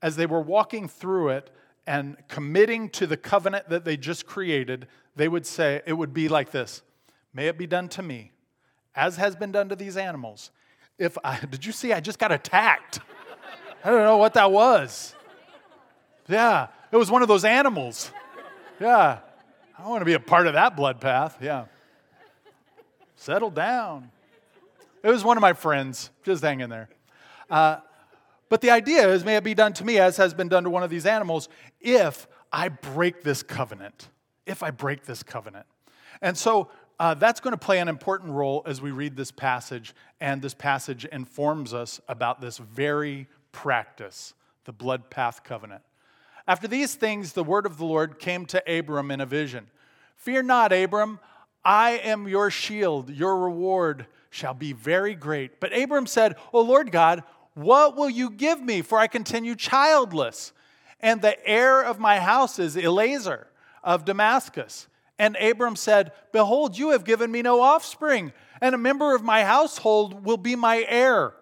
As 0.00 0.14
they 0.14 0.24
were 0.24 0.40
walking 0.40 0.86
through 0.86 1.30
it 1.30 1.50
and 1.84 2.16
committing 2.28 2.88
to 2.90 3.08
the 3.08 3.16
covenant 3.16 3.68
that 3.70 3.84
they 3.84 3.96
just 3.96 4.24
created, 4.24 4.86
they 5.16 5.26
would 5.26 5.44
say, 5.44 5.82
it 5.84 5.94
would 5.94 6.14
be 6.14 6.28
like 6.28 6.52
this 6.52 6.82
May 7.34 7.48
it 7.48 7.58
be 7.58 7.66
done 7.66 7.88
to 7.88 8.02
me, 8.02 8.30
as 8.94 9.16
has 9.16 9.34
been 9.34 9.50
done 9.50 9.68
to 9.70 9.74
these 9.74 9.96
animals. 9.96 10.52
If 10.96 11.18
I, 11.24 11.40
did 11.50 11.66
you 11.66 11.72
see 11.72 11.92
I 11.92 11.98
just 11.98 12.20
got 12.20 12.30
attacked? 12.30 13.00
I 13.82 13.90
don't 13.90 14.04
know 14.04 14.18
what 14.18 14.34
that 14.34 14.52
was. 14.52 15.12
Yeah, 16.28 16.68
it 16.92 16.96
was 16.96 17.10
one 17.10 17.22
of 17.22 17.26
those 17.26 17.44
animals. 17.44 18.12
Yeah, 18.78 19.18
I 19.82 19.88
want 19.88 20.00
to 20.02 20.04
be 20.04 20.12
a 20.12 20.20
part 20.20 20.46
of 20.46 20.52
that 20.52 20.76
blood 20.76 21.00
path. 21.00 21.38
Yeah. 21.40 21.64
Settle 23.16 23.50
down. 23.50 24.12
It 25.02 25.08
was 25.08 25.24
one 25.24 25.36
of 25.36 25.40
my 25.40 25.54
friends. 25.54 26.10
Just 26.22 26.44
hang 26.44 26.60
in 26.60 26.70
there. 26.70 26.88
Uh, 27.50 27.78
but 28.48 28.60
the 28.60 28.70
idea 28.70 29.08
is, 29.08 29.24
may 29.24 29.34
it 29.34 29.42
be 29.42 29.54
done 29.54 29.72
to 29.72 29.84
me 29.84 29.98
as 29.98 30.18
has 30.18 30.34
been 30.34 30.48
done 30.48 30.62
to 30.64 30.70
one 30.70 30.84
of 30.84 30.90
these 30.90 31.04
animals 31.04 31.48
if 31.80 32.28
I 32.52 32.68
break 32.68 33.24
this 33.24 33.42
covenant. 33.42 34.08
If 34.46 34.62
I 34.62 34.70
break 34.70 35.04
this 35.04 35.24
covenant. 35.24 35.66
And 36.20 36.38
so 36.38 36.68
uh, 37.00 37.14
that's 37.14 37.40
going 37.40 37.52
to 37.52 37.58
play 37.58 37.80
an 37.80 37.88
important 37.88 38.30
role 38.30 38.62
as 38.66 38.80
we 38.80 38.92
read 38.92 39.16
this 39.16 39.32
passage, 39.32 39.96
and 40.20 40.40
this 40.40 40.54
passage 40.54 41.06
informs 41.06 41.74
us 41.74 42.00
about 42.08 42.40
this 42.40 42.58
very 42.58 43.26
practice, 43.50 44.34
the 44.64 44.72
blood 44.72 45.10
path 45.10 45.42
covenant. 45.42 45.82
After 46.46 46.66
these 46.66 46.94
things, 46.94 47.32
the 47.32 47.44
word 47.44 47.66
of 47.66 47.78
the 47.78 47.84
Lord 47.84 48.18
came 48.18 48.46
to 48.46 48.78
Abram 48.78 49.10
in 49.10 49.20
a 49.20 49.26
vision 49.26 49.66
Fear 50.16 50.44
not, 50.44 50.72
Abram, 50.72 51.18
I 51.64 51.92
am 51.92 52.28
your 52.28 52.50
shield, 52.50 53.10
your 53.10 53.36
reward 53.38 54.06
shall 54.30 54.54
be 54.54 54.72
very 54.72 55.14
great. 55.14 55.60
But 55.60 55.76
Abram 55.76 56.06
said, 56.06 56.36
O 56.52 56.60
Lord 56.60 56.90
God, 56.90 57.22
what 57.54 57.96
will 57.96 58.08
you 58.08 58.30
give 58.30 58.60
me? 58.60 58.82
For 58.82 58.98
I 58.98 59.06
continue 59.06 59.54
childless. 59.54 60.52
And 61.00 61.20
the 61.20 61.44
heir 61.46 61.82
of 61.82 61.98
my 61.98 62.18
house 62.18 62.58
is 62.58 62.76
Eliezer 62.76 63.48
of 63.82 64.04
Damascus. 64.04 64.86
And 65.18 65.36
Abram 65.36 65.76
said, 65.76 66.12
Behold, 66.32 66.78
you 66.78 66.90
have 66.90 67.04
given 67.04 67.30
me 67.30 67.42
no 67.42 67.60
offspring, 67.60 68.32
and 68.60 68.74
a 68.74 68.78
member 68.78 69.14
of 69.14 69.22
my 69.22 69.44
household 69.44 70.24
will 70.24 70.36
be 70.36 70.56
my 70.56 70.84
heir. 70.88 71.34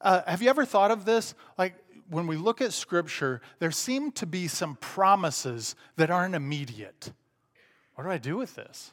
Uh, 0.00 0.22
have 0.26 0.42
you 0.42 0.48
ever 0.48 0.64
thought 0.64 0.90
of 0.90 1.04
this? 1.04 1.34
Like, 1.56 1.74
when 2.10 2.26
we 2.26 2.36
look 2.36 2.60
at 2.60 2.72
scripture, 2.72 3.40
there 3.58 3.70
seem 3.70 4.12
to 4.12 4.26
be 4.26 4.48
some 4.48 4.76
promises 4.76 5.74
that 5.96 6.10
aren't 6.10 6.34
immediate. 6.34 7.12
What 7.94 8.04
do 8.04 8.10
I 8.10 8.18
do 8.18 8.36
with 8.36 8.54
this? 8.54 8.92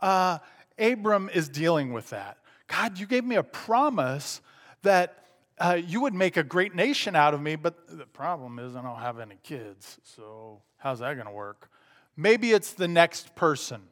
Uh, 0.00 0.38
Abram 0.78 1.30
is 1.32 1.48
dealing 1.48 1.92
with 1.92 2.10
that. 2.10 2.38
God, 2.68 2.98
you 2.98 3.06
gave 3.06 3.24
me 3.24 3.36
a 3.36 3.42
promise 3.42 4.40
that 4.82 5.24
uh, 5.58 5.78
you 5.84 6.00
would 6.02 6.14
make 6.14 6.36
a 6.36 6.42
great 6.42 6.74
nation 6.74 7.16
out 7.16 7.32
of 7.32 7.40
me, 7.40 7.56
but 7.56 7.74
the 7.88 8.06
problem 8.06 8.58
is 8.58 8.76
I 8.76 8.82
don't 8.82 8.98
have 8.98 9.18
any 9.18 9.38
kids. 9.42 9.98
So, 10.02 10.60
how's 10.76 10.98
that 10.98 11.14
going 11.14 11.26
to 11.26 11.32
work? 11.32 11.70
Maybe 12.16 12.52
it's 12.52 12.72
the 12.72 12.88
next 12.88 13.34
person. 13.34 13.82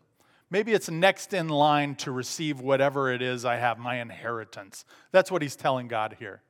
Maybe 0.50 0.72
it's 0.72 0.90
next 0.90 1.32
in 1.32 1.48
line 1.48 1.94
to 1.96 2.12
receive 2.12 2.60
whatever 2.60 3.10
it 3.10 3.22
is 3.22 3.44
I 3.44 3.56
have, 3.56 3.78
my 3.78 4.00
inheritance. 4.00 4.84
That's 5.10 5.30
what 5.30 5.42
he's 5.42 5.56
telling 5.56 5.88
God 5.88 6.16
here. 6.18 6.42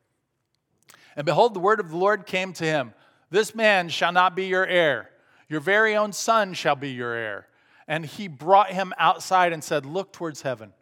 And 1.16 1.24
behold, 1.24 1.54
the 1.54 1.60
word 1.60 1.80
of 1.80 1.90
the 1.90 1.96
Lord 1.96 2.26
came 2.26 2.52
to 2.54 2.64
him 2.64 2.94
This 3.30 3.54
man 3.54 3.88
shall 3.88 4.12
not 4.12 4.34
be 4.36 4.46
your 4.46 4.66
heir, 4.66 5.10
your 5.48 5.60
very 5.60 5.96
own 5.96 6.12
son 6.12 6.54
shall 6.54 6.76
be 6.76 6.90
your 6.90 7.14
heir. 7.14 7.48
And 7.86 8.06
he 8.06 8.28
brought 8.28 8.70
him 8.70 8.94
outside 8.96 9.52
and 9.52 9.62
said, 9.62 9.84
Look 9.84 10.12
towards 10.12 10.42
heaven 10.42 10.72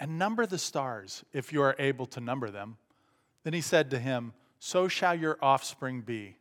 and 0.00 0.18
number 0.18 0.46
the 0.46 0.58
stars 0.58 1.24
if 1.32 1.52
you 1.52 1.62
are 1.62 1.76
able 1.78 2.06
to 2.06 2.20
number 2.20 2.50
them. 2.50 2.76
Then 3.42 3.52
he 3.52 3.60
said 3.60 3.90
to 3.90 3.98
him, 3.98 4.32
So 4.58 4.88
shall 4.88 5.14
your 5.14 5.38
offspring 5.42 6.02
be. 6.02 6.36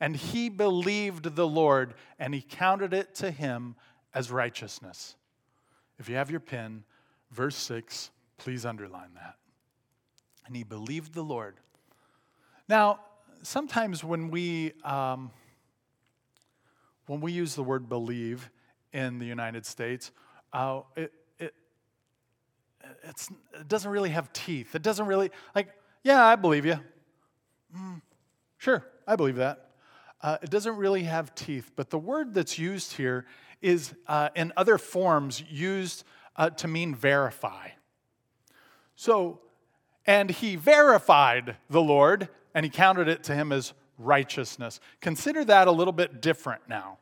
And 0.00 0.14
he 0.14 0.48
believed 0.48 1.34
the 1.34 1.46
Lord, 1.46 1.94
and 2.18 2.32
he 2.32 2.40
counted 2.40 2.94
it 2.94 3.14
to 3.16 3.30
him 3.30 3.74
as 4.14 4.30
righteousness. 4.30 5.16
If 5.98 6.08
you 6.08 6.14
have 6.16 6.30
your 6.30 6.40
pen, 6.40 6.84
verse 7.32 7.56
6, 7.56 8.10
please 8.36 8.64
underline 8.64 9.14
that. 9.14 9.36
And 10.46 10.54
he 10.54 10.62
believed 10.62 11.14
the 11.14 11.22
Lord. 11.22 11.56
Now, 12.68 13.00
sometimes 13.42 14.04
when 14.04 14.30
we, 14.30 14.72
um, 14.84 15.30
when 17.06 17.20
we 17.20 17.32
use 17.32 17.54
the 17.54 17.62
word 17.62 17.88
believe 17.88 18.50
in 18.92 19.18
the 19.18 19.26
United 19.26 19.64
States, 19.64 20.12
uh, 20.52 20.82
it, 20.94 21.12
it, 21.38 21.54
it 23.04 23.68
doesn't 23.68 23.90
really 23.90 24.10
have 24.10 24.32
teeth. 24.32 24.74
It 24.74 24.82
doesn't 24.82 25.06
really, 25.06 25.30
like, 25.54 25.68
yeah, 26.02 26.24
I 26.24 26.36
believe 26.36 26.66
you. 26.66 26.78
Mm, 27.74 28.02
sure, 28.58 28.84
I 29.06 29.16
believe 29.16 29.36
that. 29.36 29.70
Uh, 30.20 30.36
it 30.42 30.50
doesn't 30.50 30.76
really 30.76 31.04
have 31.04 31.34
teeth, 31.34 31.70
but 31.74 31.90
the 31.90 31.98
word 31.98 32.34
that's 32.34 32.58
used 32.58 32.94
here 32.94 33.24
is 33.62 33.94
uh, 34.06 34.28
in 34.34 34.52
other 34.56 34.76
forms 34.76 35.42
used 35.48 36.04
uh, 36.36 36.50
to 36.50 36.68
mean 36.68 36.94
verify. 36.94 37.68
So, 38.94 39.40
and 40.06 40.30
he 40.30 40.56
verified 40.56 41.56
the 41.70 41.80
Lord, 41.80 42.28
and 42.58 42.64
he 42.64 42.70
counted 42.70 43.06
it 43.06 43.22
to 43.22 43.36
him 43.36 43.52
as 43.52 43.72
righteousness. 43.98 44.80
Consider 45.00 45.44
that 45.44 45.68
a 45.68 45.70
little 45.70 45.92
bit 45.92 46.20
different 46.20 46.62
now. 46.68 46.98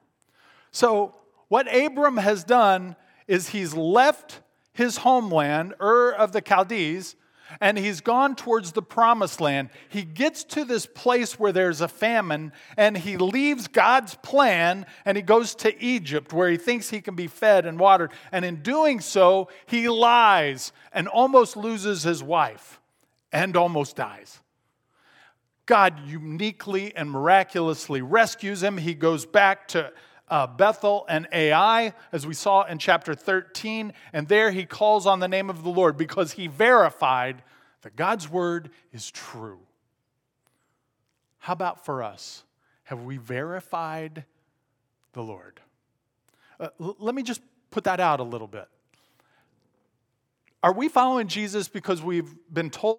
So, 0.70 1.14
what 1.48 1.66
Abram 1.74 2.18
has 2.18 2.44
done 2.44 2.94
is 3.26 3.48
he's 3.48 3.72
left 3.72 4.42
his 4.74 4.98
homeland, 4.98 5.72
Ur 5.80 6.12
of 6.12 6.32
the 6.32 6.42
Chaldees, 6.46 7.16
and 7.58 7.78
he's 7.78 8.02
gone 8.02 8.36
towards 8.36 8.72
the 8.72 8.82
promised 8.82 9.40
land. 9.40 9.70
He 9.88 10.02
gets 10.02 10.44
to 10.44 10.66
this 10.66 10.84
place 10.84 11.38
where 11.38 11.52
there's 11.52 11.80
a 11.80 11.88
famine, 11.88 12.52
and 12.76 12.94
he 12.94 13.16
leaves 13.16 13.66
God's 13.66 14.14
plan 14.16 14.84
and 15.06 15.16
he 15.16 15.22
goes 15.22 15.54
to 15.54 15.82
Egypt 15.82 16.34
where 16.34 16.50
he 16.50 16.58
thinks 16.58 16.90
he 16.90 17.00
can 17.00 17.14
be 17.14 17.28
fed 17.28 17.64
and 17.64 17.80
watered. 17.80 18.12
And 18.30 18.44
in 18.44 18.56
doing 18.56 19.00
so, 19.00 19.48
he 19.64 19.88
lies 19.88 20.72
and 20.92 21.08
almost 21.08 21.56
loses 21.56 22.02
his 22.02 22.22
wife 22.22 22.78
and 23.32 23.56
almost 23.56 23.96
dies. 23.96 24.42
God 25.66 26.00
uniquely 26.06 26.94
and 26.94 27.10
miraculously 27.10 28.00
rescues 28.00 28.62
him. 28.62 28.78
He 28.78 28.94
goes 28.94 29.26
back 29.26 29.68
to 29.68 29.92
uh, 30.28 30.46
Bethel 30.46 31.04
and 31.08 31.26
Ai, 31.32 31.92
as 32.12 32.26
we 32.26 32.34
saw 32.34 32.64
in 32.64 32.78
chapter 32.78 33.14
13. 33.14 33.92
And 34.12 34.28
there 34.28 34.52
he 34.52 34.64
calls 34.64 35.06
on 35.06 35.20
the 35.20 35.28
name 35.28 35.50
of 35.50 35.62
the 35.62 35.68
Lord 35.68 35.96
because 35.96 36.32
he 36.32 36.46
verified 36.46 37.42
that 37.82 37.96
God's 37.96 38.28
word 38.28 38.70
is 38.92 39.10
true. 39.10 39.58
How 41.38 41.52
about 41.52 41.84
for 41.84 42.02
us? 42.02 42.44
Have 42.84 43.02
we 43.02 43.16
verified 43.16 44.24
the 45.12 45.22
Lord? 45.22 45.60
Uh, 46.58 46.68
l- 46.80 46.96
let 46.98 47.14
me 47.14 47.22
just 47.22 47.40
put 47.70 47.84
that 47.84 48.00
out 48.00 48.20
a 48.20 48.24
little 48.24 48.48
bit. 48.48 48.68
Are 50.62 50.72
we 50.72 50.88
following 50.88 51.28
Jesus 51.28 51.68
because 51.68 52.02
we've 52.02 52.34
been 52.52 52.70
told? 52.70 52.98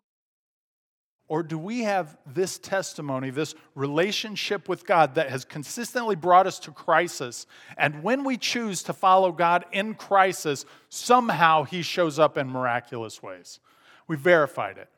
Or 1.30 1.44
do 1.44 1.58
we 1.58 1.82
have 1.82 2.18
this 2.26 2.58
testimony, 2.58 3.32
this 3.32 3.54
relationship 3.76 4.70
with 4.70 4.86
God 4.86 5.16
that 5.16 5.30
has 5.30 5.44
consistently 5.44 6.16
brought 6.16 6.48
us 6.48 6.58
to 6.60 6.72
crisis? 6.72 7.48
And 7.78 8.02
when 8.02 8.24
we 8.24 8.38
choose 8.38 8.82
to 8.84 8.94
follow 8.94 9.34
God 9.34 9.66
in 9.74 9.96
crisis, 9.96 10.66
somehow 10.88 11.64
He 11.64 11.82
shows 11.82 12.18
up 12.18 12.38
in 12.38 12.50
miraculous 12.50 13.22
ways. 13.22 13.60
We 14.08 14.16
verified 14.16 14.78
it. 14.78 14.90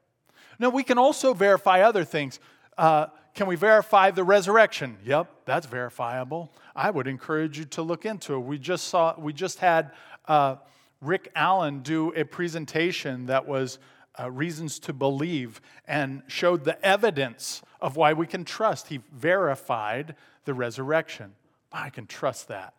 Now, 0.60 0.70
we 0.70 0.84
can 0.84 1.00
also 1.00 1.34
verify 1.34 1.82
other 1.82 2.04
things. 2.04 2.40
Uh, 2.78 3.08
can 3.34 3.48
we 3.48 3.56
verify 3.56 4.12
the 4.12 4.24
resurrection? 4.24 4.98
Yep, 5.06 5.32
that's 5.46 5.66
verifiable. 5.66 6.52
I 6.76 6.92
would 6.92 7.08
encourage 7.08 7.58
you 7.58 7.66
to 7.66 7.82
look 7.82 8.06
into 8.06 8.36
it. 8.36 8.40
We 8.40 8.60
just 8.60 8.90
saw, 8.90 9.16
we 9.18 9.34
just 9.34 9.60
had 9.60 9.94
uh, 10.28 10.58
Rick 11.02 11.32
Allen 11.36 11.80
do 11.80 12.14
a 12.16 12.24
presentation 12.24 13.28
that 13.28 13.48
was 13.48 13.80
uh, 14.20 14.30
reasons 14.30 14.80
to 14.80 14.94
believe 14.94 15.62
and 15.88 16.24
showed 16.28 16.64
the 16.64 16.84
evidence 16.86 17.62
of 17.82 17.96
why 17.96 18.14
we 18.14 18.28
can 18.28 18.46
trust. 18.46 18.88
He 18.88 19.02
verified 19.14 20.16
the 20.46 20.54
resurrection. 20.54 21.34
I 21.72 21.90
can 21.90 22.08
trust 22.08 22.48
that. 22.48 22.74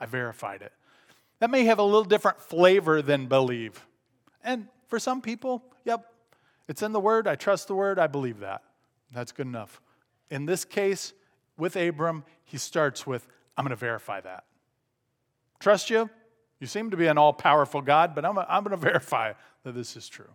I 0.00 0.06
verified 0.06 0.62
it. 0.62 0.72
That 1.40 1.50
may 1.50 1.64
have 1.64 1.78
a 1.78 1.82
little 1.82 2.04
different 2.04 2.40
flavor 2.40 3.02
than 3.02 3.26
believe. 3.26 3.86
And 4.44 4.68
for 4.88 4.98
some 4.98 5.20
people, 5.20 5.62
yep, 5.84 6.12
it's 6.68 6.82
in 6.82 6.92
the 6.92 7.00
Word. 7.00 7.26
I 7.26 7.34
trust 7.34 7.68
the 7.68 7.74
Word. 7.74 7.98
I 7.98 8.06
believe 8.06 8.40
that. 8.40 8.62
That's 9.12 9.32
good 9.32 9.46
enough. 9.46 9.80
In 10.30 10.46
this 10.46 10.64
case, 10.64 11.12
with 11.56 11.76
Abram, 11.76 12.24
he 12.44 12.58
starts 12.58 13.06
with, 13.06 13.26
I'm 13.56 13.64
going 13.64 13.70
to 13.70 13.76
verify 13.76 14.20
that. 14.20 14.44
Trust 15.58 15.90
you? 15.90 16.10
You 16.60 16.66
seem 16.66 16.90
to 16.90 16.96
be 16.96 17.06
an 17.06 17.18
all 17.18 17.32
powerful 17.32 17.82
God, 17.82 18.14
but 18.14 18.24
I'm, 18.24 18.38
I'm 18.38 18.64
going 18.64 18.70
to 18.70 18.76
verify 18.76 19.32
that 19.64 19.72
this 19.72 19.96
is 19.96 20.08
true. 20.08 20.30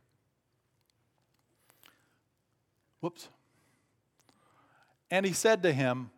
Whoops. 3.01 3.29
And 5.09 5.25
he 5.25 5.33
said 5.33 5.61
to 5.63 5.73
him, 5.73 6.11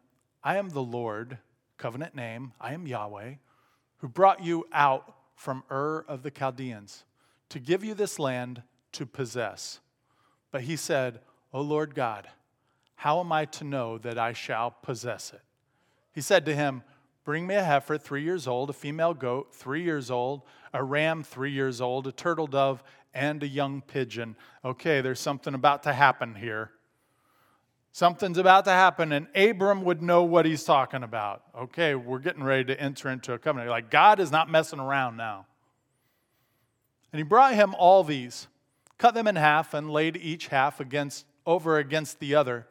I 0.43 0.57
am 0.57 0.69
the 0.69 0.83
Lord, 0.83 1.39
covenant 1.77 2.13
name, 2.13 2.53
I 2.61 2.73
am 2.73 2.85
Yahweh, 2.85 3.35
who 3.97 4.07
brought 4.07 4.43
you 4.43 4.67
out 4.71 5.15
from 5.35 5.63
Ur 5.71 6.05
of 6.07 6.21
the 6.21 6.31
Chaldeans 6.31 7.05
to 7.49 7.59
give 7.59 7.83
you 7.83 7.93
this 7.93 8.19
land 8.19 8.61
to 8.91 9.05
possess. 9.05 9.79
But 10.51 10.61
he 10.61 10.75
said, 10.75 11.21
O 11.53 11.61
Lord 11.61 11.95
God, 11.95 12.27
how 12.95 13.19
am 13.19 13.31
I 13.31 13.45
to 13.45 13.63
know 13.63 13.97
that 13.97 14.19
I 14.19 14.33
shall 14.33 14.71
possess 14.71 15.33
it? 15.33 15.41
He 16.13 16.21
said 16.21 16.45
to 16.45 16.55
him, 16.55 16.83
Bring 17.23 17.47
me 17.47 17.55
a 17.55 17.63
heifer, 17.63 17.97
three 17.97 18.23
years 18.23 18.47
old, 18.47 18.69
a 18.69 18.73
female 18.73 19.13
goat, 19.13 19.55
three 19.55 19.81
years 19.81 20.11
old, 20.11 20.41
a 20.73 20.83
ram, 20.83 21.23
three 21.23 21.51
years 21.51 21.79
old, 21.79 22.05
a 22.05 22.11
turtle 22.11 22.47
dove, 22.47 22.83
and 23.13 23.43
a 23.43 23.47
young 23.47 23.81
pigeon. 23.81 24.35
Okay, 24.63 25.01
there's 25.01 25.19
something 25.19 25.53
about 25.53 25.83
to 25.83 25.93
happen 25.93 26.35
here. 26.35 26.71
Something's 27.91 28.39
about 28.39 28.65
to 28.65 28.71
happen, 28.71 29.11
and 29.11 29.27
Abram 29.35 29.83
would 29.83 30.01
know 30.01 30.23
what 30.23 30.47
he's 30.47 30.63
talking 30.63 31.03
about. 31.03 31.43
Okay, 31.55 31.93
we're 31.93 32.17
getting 32.17 32.43
ready 32.43 32.63
to 32.65 32.81
enter 32.81 33.09
into 33.09 33.33
a 33.33 33.37
covenant. 33.37 33.69
Like, 33.69 33.91
God 33.91 34.19
is 34.19 34.31
not 34.31 34.49
messing 34.49 34.79
around 34.79 35.15
now. 35.15 35.45
And 37.11 37.19
he 37.19 37.23
brought 37.23 37.53
him 37.53 37.75
all 37.77 38.03
these, 38.03 38.47
cut 38.97 39.13
them 39.13 39.27
in 39.27 39.35
half, 39.35 39.75
and 39.75 39.91
laid 39.91 40.17
each 40.17 40.47
half 40.47 40.79
against, 40.79 41.27
over 41.45 41.77
against 41.77 42.19
the 42.19 42.33
other. 42.33 42.65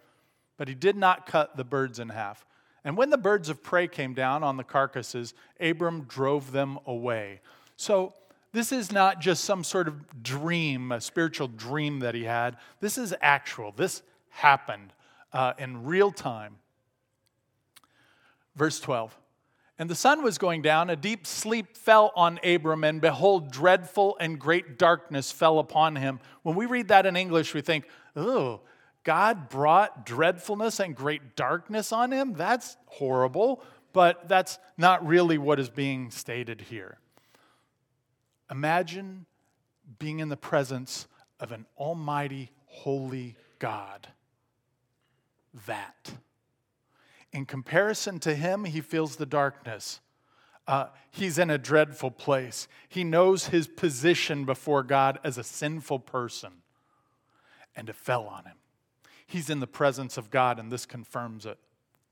But 0.57 0.67
he 0.67 0.75
did 0.75 0.97
not 0.97 1.27
cut 1.27 1.57
the 1.57 1.65
birds 1.65 2.01
in 2.01 2.09
half. 2.09 2.45
And 2.85 2.97
when 2.97 3.11
the 3.11 3.19
birds 3.19 3.49
of 3.49 3.63
prey 3.63 3.87
came 3.87 4.15
down 4.15 4.43
on 4.43 4.57
the 4.57 4.65
carcasses, 4.65 5.35
Abram 5.61 6.03
drove 6.09 6.51
them 6.51 6.81
away. 6.85 7.41
So, 7.77 8.15
this 8.53 8.71
is 8.71 8.93
not 8.93 9.21
just 9.21 9.45
some 9.45 9.65
sort 9.65 9.89
of 9.89 10.23
dream, 10.23 10.93
a 10.93 11.01
spiritual 11.01 11.49
dream 11.49 12.01
that 12.01 12.15
he 12.15 12.25
had. 12.25 12.57
This 12.81 12.99
is 12.99 13.15
actual. 13.23 13.73
This 13.73 14.03
happened 14.29 14.93
uh, 15.33 15.55
in 15.59 15.85
real 15.85 16.11
time. 16.11 16.57
Verse 18.55 18.79
12. 18.81 19.17
And 19.79 19.89
the 19.89 19.95
sun 19.95 20.23
was 20.23 20.37
going 20.37 20.63
down, 20.63 20.91
a 20.91 20.97
deep 20.97 21.27
sleep 21.27 21.77
fell 21.77 22.13
on 22.15 22.39
Abram, 22.45 22.85
and 22.85 23.01
behold, 23.01 23.51
dreadful 23.51 24.17
and 24.21 24.39
great 24.39 24.79
darkness 24.79 25.33
fell 25.33 25.59
upon 25.59 25.97
him. 25.97 26.21
When 26.43 26.55
we 26.55 26.67
read 26.67 26.89
that 26.89 27.07
in 27.07 27.17
English, 27.17 27.55
we 27.55 27.63
think, 27.63 27.89
oh, 28.15 28.61
God 29.03 29.49
brought 29.49 30.07
dreadfulness 30.07 30.79
and 30.79 30.95
great 30.95 31.35
darkness 31.37 31.91
on 31.91 32.13
him? 32.13 32.35
That's 32.35 32.77
horrible, 32.87 33.65
but 33.93 34.29
that's 34.29 34.59
not 34.77 35.05
really 35.07 35.39
what 35.39 35.59
is 35.59 35.71
being 35.71 36.11
stated 36.11 36.61
here. 36.61 36.99
Imagine 38.53 39.25
being 39.99 40.21
in 40.21 40.29
the 40.29 40.37
presence 40.37 41.07
of 41.41 41.53
an 41.53 41.65
almighty, 41.79 42.51
holy 42.67 43.35
God. 43.59 44.09
That. 45.67 46.13
In 47.33 47.47
comparison 47.47 48.21
to 48.21 48.35
him, 48.35 48.65
he 48.65 48.83
feels 48.83 49.17
the 49.17 49.25
darkness. 49.25 50.01
Uh, 50.69 50.89
he's 51.11 51.39
in 51.39 51.49
a 51.49 51.57
dreadful 51.57 52.11
place. 52.11 52.69
He 52.91 53.05
knows 53.05 53.47
his 53.47 53.67
position 53.67 54.45
before 54.45 54.83
God 54.83 55.19
as 55.25 55.39
a 55.39 55.45
sinful 55.45 56.01
person, 56.01 56.53
and 57.75 57.89
it 57.89 57.97
fell 57.97 58.27
on 58.27 58.45
him. 58.45 58.57
He's 59.27 59.49
in 59.49 59.61
the 59.61 59.67
presence 59.67 60.19
of 60.19 60.31
God, 60.31 60.59
and 60.59 60.71
this 60.71 60.85
confirms 60.85 61.47
it. 61.47 61.59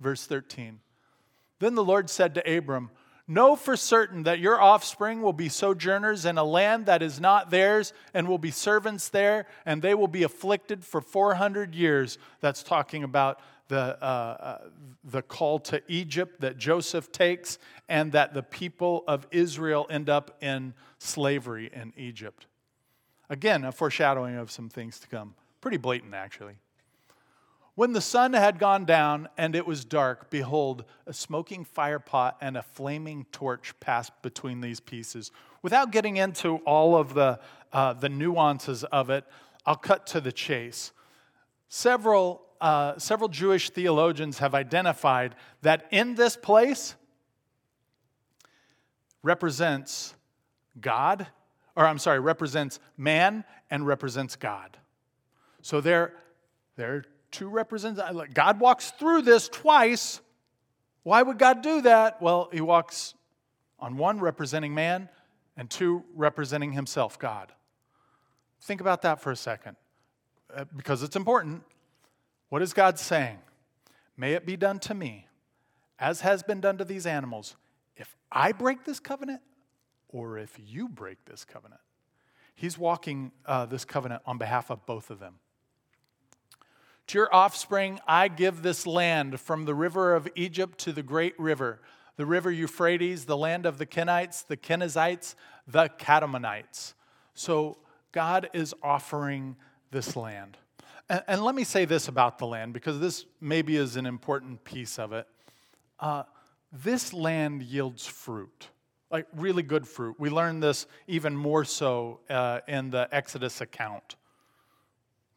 Verse 0.01 0.25
13 0.25 0.81
Then 1.59 1.75
the 1.75 1.85
Lord 1.85 2.09
said 2.09 2.35
to 2.35 2.57
Abram, 2.57 2.91
Know 3.31 3.55
for 3.55 3.77
certain 3.77 4.25
that 4.25 4.41
your 4.41 4.61
offspring 4.61 5.23
will 5.23 5.33
be 5.33 5.49
sojourners 5.49 6.25
in 6.25 6.37
a 6.37 6.43
land 6.43 6.87
that 6.87 7.01
is 7.01 7.21
not 7.21 7.49
theirs, 7.49 7.93
and 8.13 8.27
will 8.27 8.39
be 8.39 8.51
servants 8.51 9.09
there, 9.09 9.47
and 9.65 9.81
they 9.81 9.95
will 9.95 10.09
be 10.09 10.25
afflicted 10.25 10.85
for 10.85 11.01
400 11.01 11.73
years. 11.73 12.19
That's 12.41 12.65
talking 12.65 13.05
about 13.05 13.39
the, 13.69 13.97
uh, 14.03 14.05
uh, 14.05 14.59
the 15.05 15.23
call 15.23 15.61
to 15.61 15.81
Egypt 15.87 16.41
that 16.41 16.59
Joseph 16.59 17.13
takes, 17.13 17.61
and 17.89 18.11
that 18.11 18.35
the 18.35 18.43
people 18.43 19.05
of 19.07 19.29
Israel 19.31 19.87
end 19.89 20.11
up 20.11 20.37
in 20.43 20.75
slavery 20.99 21.71
in 21.73 21.93
Egypt. 21.97 22.47
Again, 23.29 23.63
a 23.63 23.71
foreshadowing 23.71 24.39
of 24.39 24.51
some 24.51 24.69
things 24.69 24.99
to 24.99 25.07
come. 25.07 25.37
Pretty 25.61 25.77
blatant, 25.77 26.15
actually. 26.15 26.57
When 27.81 27.95
the 27.95 28.03
sun 28.03 28.35
had 28.35 28.59
gone 28.59 28.85
down 28.85 29.31
and 29.39 29.57
it 29.57 29.67
was 29.67 29.87
dark, 29.87 30.29
behold, 30.29 30.85
a 31.07 31.15
smoking 31.15 31.65
firepot 31.65 32.35
and 32.39 32.59
a 32.59 32.63
flaming 32.63 33.25
torch 33.33 33.73
passed 33.81 34.13
between 34.21 34.61
these 34.61 34.81
pieces. 34.81 35.33
Without 35.63 35.91
getting 35.91 36.19
into 36.19 36.57
all 36.67 36.95
of 36.95 37.15
the, 37.15 37.41
uh, 37.73 37.95
the 37.95 38.11
nuances 38.11 38.85
of 38.85 39.09
it, 39.09 39.25
I'll 39.65 39.77
cut 39.77 40.07
to 40.09 40.21
the 40.21 40.31
chase. 40.31 40.93
Several, 41.71 42.43
uh, 42.61 42.99
several 42.99 43.31
Jewish 43.31 43.71
theologians 43.71 44.41
have 44.41 44.55
identified 44.55 45.35
that 45.63 45.89
in 45.91 46.17
this 46.17 46.37
place 46.37 46.97
represents 49.23 50.15
God, 50.79 51.29
or 51.75 51.87
I'm 51.87 51.97
sorry, 51.97 52.21
represents 52.21 52.79
man 52.99 53.43
and 53.71 53.87
represents 53.87 54.37
God. 54.37 54.77
So 55.63 55.81
there, 55.81 56.13
there 56.77 57.07
two 57.31 57.49
represents 57.49 58.01
God 58.35 58.61
walks 58.61 58.91
through 58.93 59.23
this 59.23 59.49
twice. 59.49 60.21
Why 61.03 61.23
would 61.23 61.39
God 61.39 61.63
do 61.63 61.83
that? 61.83 62.21
Well, 62.21 62.49
he 62.53 62.61
walks 62.61 63.15
on 63.79 63.97
one 63.97 64.21
representing 64.21 64.75
man 64.75 65.09
and 65.57 65.71
two 65.71 66.05
representing 66.15 66.73
himself, 66.73 67.19
God. 67.19 67.53
Think 68.61 68.81
about 68.81 69.03
that 69.03 69.21
for 69.21 69.31
a 69.31 69.37
second 69.37 69.77
uh, 70.55 70.65
because 70.77 71.03
it's 71.03 71.17
important. 71.17 71.63
What 72.49 72.63
is 72.63 72.73
God 72.73 72.99
saying? 72.99 73.39
May 74.17 74.35
it 74.35 74.45
be 74.45 74.57
done 74.57 74.79
to 74.81 74.95
me 74.95 75.27
as 75.99 76.21
has 76.21 76.43
been 76.43 76.61
done 76.61 76.79
to 76.79 76.85
these 76.85 77.07
animals 77.07 77.57
if 77.97 78.15
I 78.31 78.53
break 78.53 78.85
this 78.85 79.01
covenant 79.01 79.41
or 80.09 80.39
if 80.39 80.59
you 80.63 80.89
break 80.89 81.25
this 81.25 81.45
covenant. 81.45 81.81
He's 82.55 82.77
walking 82.77 83.33
uh, 83.47 83.67
this 83.67 83.85
covenant 83.85 84.23
on 84.27 84.37
behalf 84.37 84.71
of 84.71 84.85
both 84.85 85.11
of 85.11 85.21
them. 85.21 85.37
To 87.11 87.19
your 87.19 87.35
offspring, 87.35 87.99
I 88.07 88.29
give 88.29 88.63
this 88.63 88.87
land 88.87 89.41
from 89.41 89.65
the 89.65 89.75
river 89.75 90.15
of 90.15 90.29
Egypt 90.37 90.79
to 90.83 90.93
the 90.93 91.03
great 91.03 91.37
river, 91.41 91.81
the 92.15 92.25
river 92.25 92.53
Euphrates, 92.53 93.25
the 93.25 93.37
land 93.37 93.67
of 93.67 93.79
the 93.79 93.87
Kenites, 93.87 94.47
the 94.47 94.57
Kenizzites, 94.57 95.35
the 95.67 95.91
Kadmonites. 95.99 96.95
So 97.35 97.79
God 98.13 98.49
is 98.53 98.77
offering 98.81 99.57
this 99.91 100.15
land. 100.15 100.57
And, 101.09 101.25
and, 101.27 101.43
let 101.43 101.57
me 101.57 101.65
say 101.65 101.85
this 101.85 102.07
about 102.07 102.39
the 102.39 102.47
land, 102.47 102.75
because 102.75 103.01
this 103.01 103.27
maybe 103.41 103.75
is 103.75 103.97
an 103.97 104.07
important 104.07 104.63
piece 104.63 104.97
of 104.97 105.13
it. 105.13 105.27
Uh, 105.99 106.23
this 106.73 107.13
land 107.13 107.65
yields 107.65 108.07
fruit, 108.07 108.69
like 109.11 109.27
really 109.35 109.65
good 109.65 109.89
fruit. 109.89 110.15
We 110.21 110.31
learn 110.31 110.61
this 110.61 110.87
even 111.09 111.37
more 111.37 111.65
so 111.65 112.21
uh, 112.31 112.61
in 112.69 112.91
the 112.91 113.09
Exodus 113.11 113.61
account. 113.61 114.15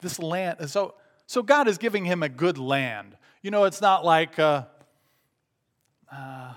This 0.01 0.19
land, 0.19 0.57
is 0.59 0.73
so 0.73 0.93
so 1.34 1.41
God 1.41 1.67
is 1.67 1.80
giving 1.80 2.06
him 2.06 2.22
a 2.22 2.30
good 2.30 2.60
land. 2.60 3.17
You 3.41 3.50
know, 3.50 3.63
it's 3.63 3.82
not 3.82 4.06
like, 4.06 4.38
uh, 4.38 4.65
uh, 6.12 6.54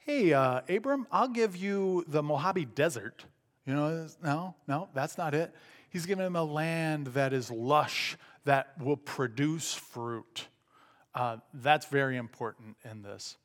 hey, 0.00 0.34
uh, 0.34 0.60
Abram, 0.68 1.06
I'll 1.10 1.28
give 1.28 1.56
you 1.56 2.04
the 2.06 2.22
Mojave 2.22 2.66
Desert. 2.66 3.24
You 3.64 3.72
know, 3.72 4.06
no, 4.22 4.54
no, 4.68 4.90
that's 4.92 5.16
not 5.16 5.32
it. 5.32 5.54
He's 5.88 6.04
giving 6.04 6.26
him 6.26 6.36
a 6.36 6.44
land 6.44 7.06
that 7.14 7.32
is 7.32 7.50
lush, 7.50 8.18
that 8.44 8.78
will 8.78 8.98
produce 8.98 9.72
fruit. 9.72 10.46
Uh, 11.14 11.38
that's 11.54 11.86
very 11.86 12.18
important 12.18 12.76
in 12.84 13.00
this. 13.00 13.38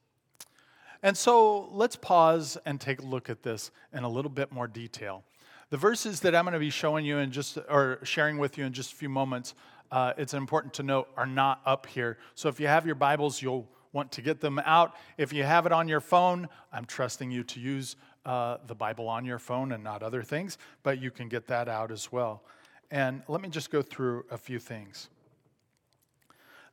And 1.01 1.15
so 1.15 1.69
let's 1.71 1.95
pause 1.95 2.57
and 2.65 2.81
take 2.81 2.99
a 2.99 3.05
look 3.05 3.29
at 3.29 3.41
this 3.41 3.71
in 3.93 4.03
a 4.03 4.09
little 4.09 4.31
bit 4.31 4.51
more 4.51 4.67
detail. 4.67 5.23
The 5.69 5.77
verses 5.77 6.19
that 6.21 6.35
I'm 6.35 6.43
going 6.43 6.53
to 6.53 6.59
be 6.59 6.69
showing 6.69 7.05
you 7.05 7.19
in 7.19 7.31
just, 7.31 7.57
or 7.69 7.99
sharing 8.03 8.37
with 8.37 8.57
you 8.57 8.65
in 8.65 8.73
just 8.73 8.91
a 8.91 8.95
few 8.97 9.09
moments 9.09 9.53
uh, 9.91 10.13
it's 10.17 10.33
important 10.33 10.73
to 10.75 10.83
note, 10.83 11.07
are 11.15 11.25
not 11.25 11.61
up 11.65 11.85
here. 11.85 12.17
So 12.35 12.49
if 12.49 12.59
you 12.59 12.67
have 12.67 12.85
your 12.85 12.95
Bibles, 12.95 13.41
you'll 13.41 13.67
want 13.93 14.11
to 14.13 14.21
get 14.21 14.41
them 14.41 14.59
out. 14.59 14.95
If 15.17 15.33
you 15.33 15.43
have 15.43 15.65
it 15.65 15.71
on 15.71 15.87
your 15.87 16.01
phone, 16.01 16.47
I'm 16.71 16.85
trusting 16.85 17.31
you 17.31 17.43
to 17.45 17.59
use 17.59 17.95
uh, 18.25 18.57
the 18.67 18.75
Bible 18.75 19.07
on 19.07 19.25
your 19.25 19.39
phone 19.39 19.71
and 19.71 19.83
not 19.83 20.03
other 20.03 20.21
things, 20.21 20.57
but 20.83 21.01
you 21.01 21.11
can 21.11 21.29
get 21.29 21.47
that 21.47 21.69
out 21.69 21.91
as 21.91 22.11
well. 22.11 22.43
And 22.91 23.23
let 23.27 23.41
me 23.41 23.49
just 23.49 23.71
go 23.71 23.81
through 23.81 24.25
a 24.29 24.37
few 24.37 24.59
things. 24.59 25.09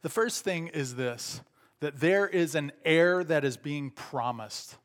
The 0.02 0.08
first 0.08 0.44
thing 0.44 0.68
is 0.68 0.96
this 0.96 1.40
that 1.80 2.00
there 2.00 2.26
is 2.26 2.54
an 2.54 2.72
heir 2.84 3.22
that 3.24 3.44
is 3.44 3.56
being 3.56 3.90
promised. 3.90 4.76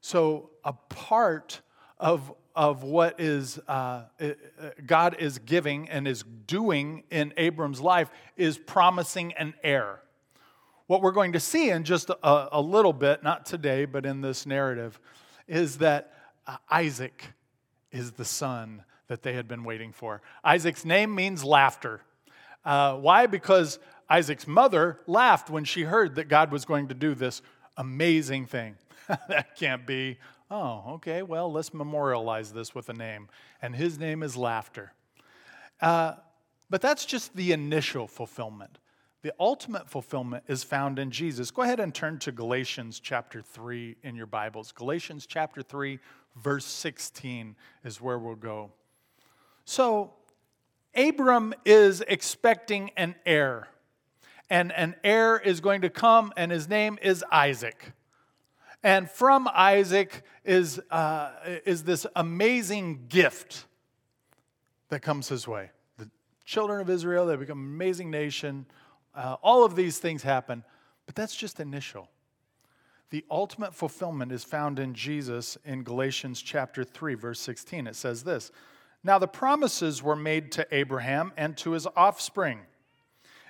So, 0.00 0.50
a 0.64 0.72
part 0.72 1.60
of 2.04 2.32
of 2.54 2.84
what 2.84 3.18
is 3.20 3.58
uh, 3.66 4.02
God 4.86 5.16
is 5.18 5.38
giving 5.38 5.88
and 5.88 6.06
is 6.06 6.22
doing 6.46 7.02
in 7.10 7.34
Abram's 7.36 7.80
life 7.80 8.10
is 8.36 8.58
promising 8.58 9.32
an 9.32 9.54
heir. 9.64 10.00
What 10.86 11.02
we're 11.02 11.12
going 11.12 11.32
to 11.32 11.40
see 11.40 11.70
in 11.70 11.82
just 11.82 12.10
a, 12.10 12.48
a 12.52 12.60
little 12.60 12.92
bit, 12.92 13.24
not 13.24 13.44
today, 13.44 13.86
but 13.86 14.06
in 14.06 14.20
this 14.20 14.46
narrative, 14.46 15.00
is 15.48 15.78
that 15.78 16.12
uh, 16.46 16.58
Isaac 16.70 17.24
is 17.90 18.12
the 18.12 18.24
son 18.24 18.84
that 19.08 19.22
they 19.22 19.32
had 19.32 19.48
been 19.48 19.64
waiting 19.64 19.92
for. 19.92 20.22
Isaac's 20.44 20.84
name 20.84 21.12
means 21.12 21.42
laughter. 21.42 22.02
Uh, 22.64 22.96
why? 22.96 23.26
Because 23.26 23.80
Isaac's 24.08 24.46
mother 24.46 25.00
laughed 25.06 25.50
when 25.50 25.64
she 25.64 25.82
heard 25.82 26.16
that 26.16 26.28
God 26.28 26.52
was 26.52 26.64
going 26.64 26.88
to 26.88 26.94
do 26.94 27.14
this 27.16 27.42
amazing 27.76 28.46
thing. 28.46 28.76
that 29.28 29.56
can't 29.56 29.86
be. 29.86 30.18
Oh, 30.50 30.94
okay, 30.94 31.22
well, 31.22 31.50
let's 31.50 31.72
memorialize 31.72 32.52
this 32.52 32.74
with 32.74 32.88
a 32.88 32.92
name. 32.92 33.28
And 33.62 33.74
his 33.74 33.98
name 33.98 34.22
is 34.22 34.36
Laughter. 34.36 34.92
Uh, 35.80 36.14
but 36.70 36.80
that's 36.80 37.04
just 37.04 37.34
the 37.34 37.52
initial 37.52 38.06
fulfillment. 38.06 38.78
The 39.22 39.32
ultimate 39.40 39.88
fulfillment 39.88 40.44
is 40.48 40.62
found 40.62 40.98
in 40.98 41.10
Jesus. 41.10 41.50
Go 41.50 41.62
ahead 41.62 41.80
and 41.80 41.94
turn 41.94 42.18
to 42.20 42.32
Galatians 42.32 43.00
chapter 43.00 43.40
3 43.40 43.96
in 44.02 44.14
your 44.14 44.26
Bibles. 44.26 44.70
Galatians 44.70 45.24
chapter 45.26 45.62
3, 45.62 45.98
verse 46.36 46.66
16 46.66 47.56
is 47.84 48.02
where 48.02 48.18
we'll 48.18 48.34
go. 48.34 48.70
So, 49.64 50.12
Abram 50.94 51.54
is 51.64 52.02
expecting 52.02 52.90
an 52.96 53.14
heir, 53.24 53.68
and 54.50 54.72
an 54.72 54.94
heir 55.02 55.38
is 55.38 55.60
going 55.60 55.80
to 55.80 55.90
come, 55.90 56.32
and 56.36 56.52
his 56.52 56.68
name 56.68 56.98
is 57.00 57.24
Isaac. 57.32 57.92
And 58.84 59.10
from 59.10 59.48
Isaac 59.50 60.22
is, 60.44 60.78
uh, 60.90 61.30
is 61.64 61.84
this 61.84 62.06
amazing 62.14 63.06
gift 63.08 63.64
that 64.90 65.00
comes 65.00 65.26
his 65.26 65.48
way. 65.48 65.70
The 65.96 66.10
children 66.44 66.82
of 66.82 66.90
Israel, 66.90 67.24
they 67.24 67.36
become 67.36 67.60
an 67.60 67.74
amazing 67.74 68.10
nation. 68.10 68.66
Uh, 69.14 69.36
all 69.42 69.64
of 69.64 69.74
these 69.74 69.98
things 69.98 70.22
happen, 70.22 70.62
but 71.06 71.14
that's 71.14 71.34
just 71.34 71.60
initial. 71.60 72.10
The 73.08 73.24
ultimate 73.30 73.74
fulfillment 73.74 74.32
is 74.32 74.44
found 74.44 74.78
in 74.78 74.92
Jesus 74.92 75.56
in 75.64 75.82
Galatians 75.82 76.42
chapter 76.42 76.84
3, 76.84 77.14
verse 77.14 77.40
16. 77.40 77.86
It 77.86 77.96
says 77.96 78.22
this 78.22 78.52
Now 79.02 79.18
the 79.18 79.26
promises 79.26 80.02
were 80.02 80.16
made 80.16 80.52
to 80.52 80.66
Abraham 80.70 81.32
and 81.38 81.56
to 81.58 81.70
his 81.70 81.86
offspring. 81.96 82.60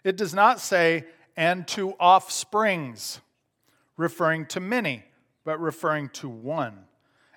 It 0.04 0.16
does 0.16 0.32
not 0.32 0.60
say, 0.60 1.06
and 1.36 1.66
to 1.68 1.90
offsprings, 1.92 3.20
referring 3.96 4.46
to 4.46 4.60
many, 4.60 5.02
but 5.44 5.60
referring 5.60 6.08
to 6.10 6.28
one, 6.28 6.84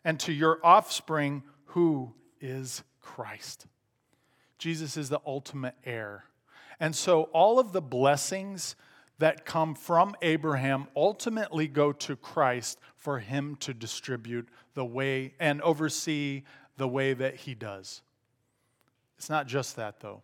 and 0.04 0.20
to 0.22 0.32
your 0.32 0.60
offspring, 0.64 1.44
who 1.66 2.14
is 2.40 2.84
Christ. 3.02 3.68
Jesus 4.58 4.98
is 4.98 5.10
the 5.10 5.22
ultimate 5.26 5.76
heir. 5.86 6.26
And 6.80 6.96
so 6.96 7.24
all 7.34 7.60
of 7.60 7.74
the 7.74 7.82
blessings 7.82 8.76
that 9.20 9.46
come 9.46 9.74
from 9.76 10.16
Abraham 10.22 10.88
ultimately 10.96 11.68
go 11.68 11.92
to 11.92 12.16
Christ 12.16 12.80
for 12.96 13.20
him 13.20 13.56
to 13.58 13.74
distribute 13.74 14.48
the 14.76 14.86
way 14.86 15.34
and 15.40 15.62
oversee 15.62 16.44
the 16.78 16.88
way 16.88 17.14
that 17.14 17.36
he 17.36 17.56
does. 17.56 18.02
It's 19.18 19.30
not 19.30 19.48
just 19.48 19.76
that, 19.78 20.00
though. 20.00 20.22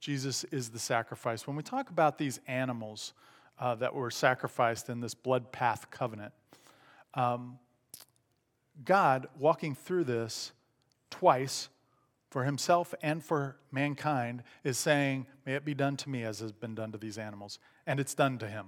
Jesus 0.00 0.44
is 0.44 0.70
the 0.70 0.78
sacrifice. 0.78 1.46
When 1.46 1.56
we 1.56 1.62
talk 1.62 1.90
about 1.90 2.16
these 2.16 2.40
animals 2.46 3.12
uh, 3.58 3.74
that 3.76 3.94
were 3.94 4.10
sacrificed 4.10 4.88
in 4.88 5.00
this 5.00 5.14
blood 5.14 5.52
path 5.52 5.90
covenant, 5.90 6.32
um, 7.16 7.58
God, 8.84 9.26
walking 9.38 9.74
through 9.74 10.04
this 10.04 10.52
twice, 11.10 11.68
for 12.36 12.44
himself 12.44 12.94
and 13.02 13.24
for 13.24 13.56
mankind 13.72 14.42
is 14.62 14.76
saying, 14.76 15.26
May 15.46 15.54
it 15.54 15.64
be 15.64 15.72
done 15.72 15.96
to 15.96 16.10
me 16.10 16.22
as 16.22 16.40
has 16.40 16.52
been 16.52 16.74
done 16.74 16.92
to 16.92 16.98
these 16.98 17.16
animals. 17.16 17.58
And 17.86 17.98
it's 17.98 18.14
done 18.14 18.36
to 18.40 18.46
him. 18.46 18.66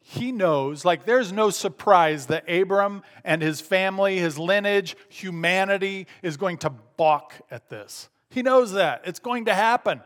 He 0.00 0.32
knows, 0.32 0.84
like, 0.84 1.06
there's 1.06 1.32
no 1.32 1.48
surprise 1.48 2.26
that 2.26 2.44
Abram 2.46 3.02
and 3.24 3.40
his 3.40 3.62
family, 3.62 4.18
his 4.18 4.38
lineage, 4.38 4.96
humanity 5.08 6.06
is 6.22 6.36
going 6.36 6.58
to 6.58 6.70
balk 6.70 7.32
at 7.50 7.70
this. 7.70 8.10
He 8.28 8.42
knows 8.42 8.72
that. 8.72 9.00
It's 9.06 9.18
going 9.18 9.46
to 9.46 9.54
happen. 9.54 10.02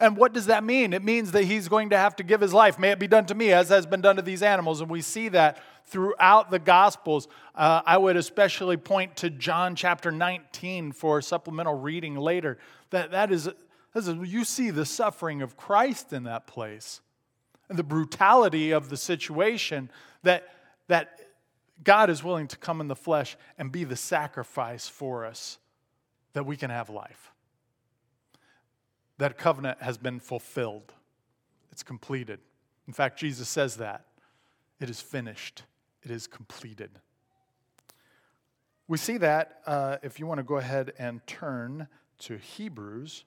And 0.00 0.16
what 0.16 0.32
does 0.32 0.46
that 0.46 0.64
mean? 0.64 0.94
It 0.94 1.04
means 1.04 1.32
that 1.32 1.44
he's 1.44 1.68
going 1.68 1.90
to 1.90 1.98
have 1.98 2.16
to 2.16 2.22
give 2.24 2.40
his 2.40 2.54
life. 2.54 2.78
May 2.78 2.90
it 2.90 2.98
be 2.98 3.06
done 3.06 3.26
to 3.26 3.34
me 3.34 3.52
as 3.52 3.68
has 3.68 3.84
been 3.84 4.00
done 4.00 4.16
to 4.16 4.22
these 4.22 4.42
animals. 4.42 4.80
And 4.80 4.90
we 4.90 5.02
see 5.02 5.28
that 5.28 5.62
throughout 5.84 6.50
the 6.50 6.58
Gospels. 6.58 7.28
Uh, 7.54 7.82
I 7.84 7.98
would 7.98 8.16
especially 8.16 8.78
point 8.78 9.16
to 9.16 9.28
John 9.28 9.76
chapter 9.76 10.10
19 10.10 10.92
for 10.92 11.20
supplemental 11.20 11.74
reading 11.74 12.16
later. 12.16 12.56
That, 12.88 13.10
that 13.10 13.30
is, 13.30 13.44
that 13.44 13.54
is, 13.94 14.08
you 14.08 14.44
see 14.44 14.70
the 14.70 14.86
suffering 14.86 15.42
of 15.42 15.58
Christ 15.58 16.14
in 16.14 16.24
that 16.24 16.46
place 16.46 17.02
and 17.68 17.78
the 17.78 17.84
brutality 17.84 18.70
of 18.70 18.88
the 18.88 18.96
situation 18.96 19.90
that, 20.22 20.48
that 20.88 21.20
God 21.84 22.08
is 22.08 22.24
willing 22.24 22.48
to 22.48 22.56
come 22.56 22.80
in 22.80 22.88
the 22.88 22.96
flesh 22.96 23.36
and 23.58 23.70
be 23.70 23.84
the 23.84 23.96
sacrifice 23.96 24.88
for 24.88 25.26
us 25.26 25.58
that 26.32 26.46
we 26.46 26.56
can 26.56 26.70
have 26.70 26.88
life 26.88 27.29
that 29.20 29.36
covenant 29.36 29.82
has 29.82 29.98
been 29.98 30.18
fulfilled, 30.18 30.94
it's 31.70 31.82
completed. 31.82 32.40
In 32.88 32.94
fact, 32.94 33.18
Jesus 33.18 33.50
says 33.50 33.76
that 33.76 34.06
it 34.80 34.88
is 34.88 35.02
finished, 35.02 35.62
it 36.02 36.10
is 36.10 36.26
completed. 36.26 36.90
We 38.88 38.96
see 38.96 39.18
that 39.18 39.60
uh, 39.66 39.98
if 40.02 40.18
you 40.18 40.26
want 40.26 40.38
to 40.38 40.42
go 40.42 40.56
ahead 40.56 40.94
and 40.98 41.24
turn 41.26 41.86
to 42.20 42.38
Hebrews. 42.38 43.24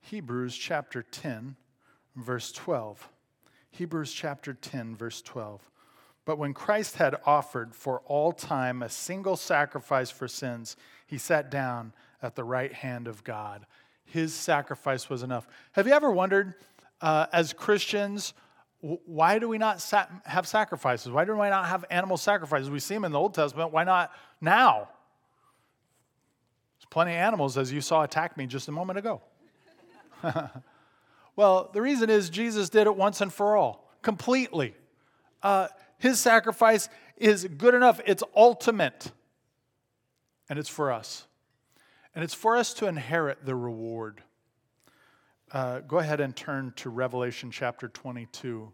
Hebrews 0.00 0.56
chapter 0.56 1.02
10, 1.02 1.56
verse 2.16 2.52
12. 2.52 3.06
Hebrews 3.70 4.12
chapter 4.12 4.54
10, 4.54 4.96
verse 4.96 5.20
12. 5.20 5.70
But 6.24 6.38
when 6.38 6.54
Christ 6.54 6.96
had 6.96 7.16
offered 7.26 7.74
for 7.74 8.00
all 8.06 8.32
time 8.32 8.82
a 8.82 8.88
single 8.88 9.36
sacrifice 9.36 10.10
for 10.10 10.26
sins, 10.26 10.74
he 11.06 11.18
sat 11.18 11.50
down 11.50 11.92
at 12.24 12.34
the 12.34 12.44
right 12.44 12.72
hand 12.72 13.06
of 13.06 13.22
God. 13.24 13.66
His 14.04 14.34
sacrifice 14.34 15.08
was 15.08 15.22
enough. 15.22 15.46
Have 15.72 15.86
you 15.86 15.92
ever 15.92 16.10
wondered, 16.10 16.54
uh, 17.00 17.26
as 17.32 17.52
Christians, 17.52 18.34
why 18.80 19.38
do 19.38 19.48
we 19.48 19.56
not 19.56 19.80
sa- 19.80 20.06
have 20.24 20.46
sacrifices? 20.46 21.10
Why 21.10 21.24
do 21.24 21.32
we 21.32 21.48
not 21.48 21.66
have 21.66 21.84
animal 21.90 22.16
sacrifices? 22.16 22.70
We 22.70 22.80
see 22.80 22.94
them 22.94 23.04
in 23.04 23.12
the 23.12 23.18
Old 23.18 23.34
Testament. 23.34 23.72
Why 23.72 23.84
not 23.84 24.12
now? 24.40 24.88
There's 26.76 26.86
plenty 26.90 27.12
of 27.12 27.18
animals, 27.18 27.56
as 27.56 27.72
you 27.72 27.80
saw 27.80 28.02
attack 28.02 28.36
me 28.36 28.46
just 28.46 28.68
a 28.68 28.72
moment 28.72 28.98
ago. 28.98 29.22
well, 31.36 31.70
the 31.72 31.80
reason 31.80 32.10
is 32.10 32.28
Jesus 32.28 32.68
did 32.68 32.86
it 32.86 32.94
once 32.94 33.20
and 33.20 33.32
for 33.32 33.56
all, 33.56 33.90
completely. 34.02 34.74
Uh, 35.42 35.68
his 35.98 36.20
sacrifice 36.20 36.88
is 37.16 37.46
good 37.56 37.74
enough, 37.74 38.00
it's 38.06 38.22
ultimate, 38.36 39.12
and 40.50 40.58
it's 40.58 40.68
for 40.68 40.92
us. 40.92 41.26
And 42.14 42.22
it's 42.22 42.34
for 42.34 42.56
us 42.56 42.74
to 42.74 42.86
inherit 42.86 43.44
the 43.44 43.56
reward. 43.56 44.22
Uh, 45.50 45.80
go 45.80 45.98
ahead 45.98 46.20
and 46.20 46.34
turn 46.34 46.72
to 46.76 46.90
Revelation 46.90 47.50
chapter 47.50 47.88
22. 47.88 48.72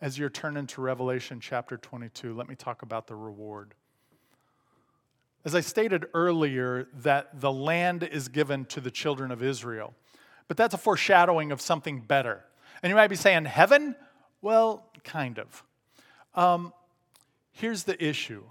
As 0.00 0.18
you're 0.18 0.30
turning 0.30 0.66
to 0.68 0.80
Revelation 0.80 1.40
chapter 1.40 1.76
22, 1.76 2.34
let 2.34 2.48
me 2.48 2.54
talk 2.54 2.82
about 2.82 3.06
the 3.06 3.14
reward. 3.14 3.74
As 5.44 5.54
I 5.54 5.60
stated 5.60 6.06
earlier, 6.14 6.88
that 7.02 7.40
the 7.40 7.52
land 7.52 8.02
is 8.02 8.28
given 8.28 8.64
to 8.66 8.80
the 8.80 8.90
children 8.90 9.30
of 9.30 9.42
Israel, 9.42 9.94
but 10.48 10.56
that's 10.56 10.74
a 10.74 10.78
foreshadowing 10.78 11.52
of 11.52 11.60
something 11.60 12.00
better. 12.00 12.44
And 12.82 12.90
you 12.90 12.96
might 12.96 13.08
be 13.08 13.16
saying, 13.16 13.44
Heaven? 13.44 13.94
Well, 14.42 14.86
kind 15.04 15.38
of. 15.38 15.64
Um, 16.34 16.72
here's 17.52 17.84
the 17.84 18.02
issue 18.02 18.42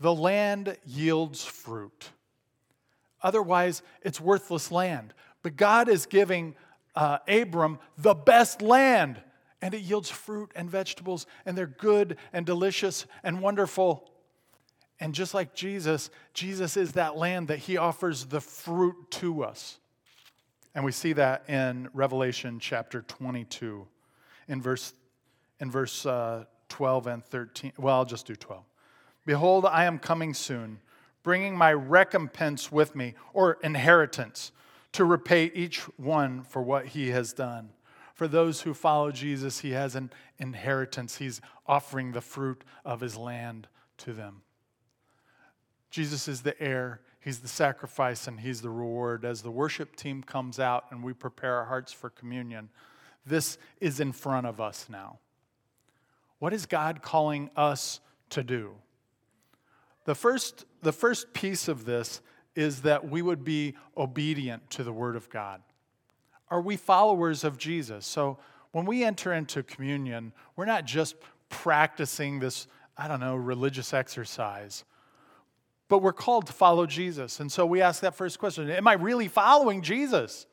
the 0.00 0.14
land 0.14 0.76
yields 0.86 1.44
fruit. 1.44 2.10
Otherwise, 3.24 3.82
it's 4.02 4.20
worthless 4.20 4.70
land. 4.70 5.14
But 5.42 5.56
God 5.56 5.88
is 5.88 6.06
giving 6.06 6.54
uh, 6.94 7.18
Abram 7.26 7.78
the 7.98 8.14
best 8.14 8.62
land, 8.62 9.20
and 9.62 9.74
it 9.74 9.80
yields 9.80 10.10
fruit 10.10 10.52
and 10.54 10.70
vegetables, 10.70 11.26
and 11.46 11.56
they're 11.56 11.66
good 11.66 12.18
and 12.34 12.44
delicious 12.44 13.06
and 13.24 13.40
wonderful. 13.40 14.10
And 15.00 15.14
just 15.14 15.34
like 15.34 15.54
Jesus, 15.54 16.10
Jesus 16.34 16.76
is 16.76 16.92
that 16.92 17.16
land 17.16 17.48
that 17.48 17.58
he 17.58 17.78
offers 17.78 18.26
the 18.26 18.40
fruit 18.40 19.10
to 19.12 19.42
us. 19.42 19.78
And 20.74 20.84
we 20.84 20.92
see 20.92 21.14
that 21.14 21.48
in 21.48 21.88
Revelation 21.94 22.58
chapter 22.60 23.02
22, 23.02 23.86
in 24.48 24.60
verse, 24.60 24.92
in 25.60 25.70
verse 25.70 26.04
uh, 26.04 26.44
12 26.68 27.06
and 27.06 27.24
13. 27.24 27.72
Well, 27.78 27.96
I'll 27.96 28.04
just 28.04 28.26
do 28.26 28.36
12. 28.36 28.62
Behold, 29.24 29.64
I 29.64 29.84
am 29.84 29.98
coming 29.98 30.34
soon 30.34 30.80
bringing 31.24 31.56
my 31.56 31.72
recompense 31.72 32.70
with 32.70 32.94
me, 32.94 33.14
or 33.32 33.58
inheritance, 33.64 34.52
to 34.92 35.04
repay 35.04 35.50
each 35.54 35.80
one 35.98 36.44
for 36.44 36.62
what 36.62 36.86
he 36.86 37.08
has 37.10 37.32
done. 37.32 37.70
For 38.14 38.28
those 38.28 38.60
who 38.60 38.74
follow 38.74 39.10
Jesus, 39.10 39.58
he 39.58 39.72
has 39.72 39.96
an 39.96 40.12
inheritance. 40.38 41.16
He's 41.16 41.40
offering 41.66 42.12
the 42.12 42.20
fruit 42.20 42.62
of 42.84 43.00
his 43.00 43.16
land 43.16 43.66
to 43.98 44.12
them. 44.12 44.42
Jesus 45.90 46.28
is 46.28 46.42
the 46.42 46.60
heir, 46.62 47.00
he's 47.20 47.40
the 47.40 47.48
sacrifice, 47.48 48.28
and 48.28 48.38
he's 48.38 48.60
the 48.60 48.70
reward. 48.70 49.24
As 49.24 49.42
the 49.42 49.50
worship 49.50 49.96
team 49.96 50.22
comes 50.22 50.60
out 50.60 50.84
and 50.90 51.02
we 51.02 51.12
prepare 51.12 51.56
our 51.56 51.64
hearts 51.64 51.92
for 51.92 52.10
communion, 52.10 52.68
this 53.26 53.58
is 53.80 53.98
in 53.98 54.12
front 54.12 54.46
of 54.46 54.60
us 54.60 54.86
now. 54.88 55.18
What 56.38 56.52
is 56.52 56.66
God 56.66 57.00
calling 57.02 57.50
us 57.56 58.00
to 58.30 58.44
do? 58.44 58.74
The 60.04 60.14
first, 60.14 60.64
the 60.82 60.92
first 60.92 61.32
piece 61.32 61.68
of 61.68 61.84
this 61.84 62.20
is 62.54 62.82
that 62.82 63.08
we 63.08 63.22
would 63.22 63.44
be 63.44 63.74
obedient 63.96 64.70
to 64.70 64.84
the 64.84 64.92
Word 64.92 65.16
of 65.16 65.28
God. 65.30 65.62
Are 66.50 66.60
we 66.60 66.76
followers 66.76 67.42
of 67.42 67.58
Jesus? 67.58 68.06
So 68.06 68.38
when 68.72 68.86
we 68.86 69.02
enter 69.02 69.32
into 69.32 69.62
communion, 69.62 70.32
we're 70.56 70.66
not 70.66 70.84
just 70.84 71.16
practicing 71.48 72.38
this, 72.38 72.66
I 72.96 73.08
don't 73.08 73.20
know, 73.20 73.34
religious 73.36 73.94
exercise. 73.94 74.84
But 75.88 75.98
we're 75.98 76.12
called 76.12 76.46
to 76.46 76.52
follow 76.52 76.86
Jesus. 76.86 77.40
And 77.40 77.50
so 77.50 77.66
we 77.66 77.80
ask 77.80 78.00
that 78.02 78.14
first 78.14 78.38
question 78.38 78.70
Am 78.70 78.88
I 78.88 78.94
really 78.94 79.28
following 79.28 79.82
Jesus? 79.82 80.46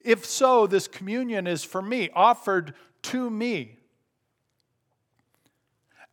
If 0.00 0.24
so, 0.24 0.66
this 0.66 0.86
communion 0.86 1.46
is 1.46 1.64
for 1.64 1.82
me, 1.82 2.10
offered 2.14 2.74
to 3.02 3.28
me. 3.28 3.78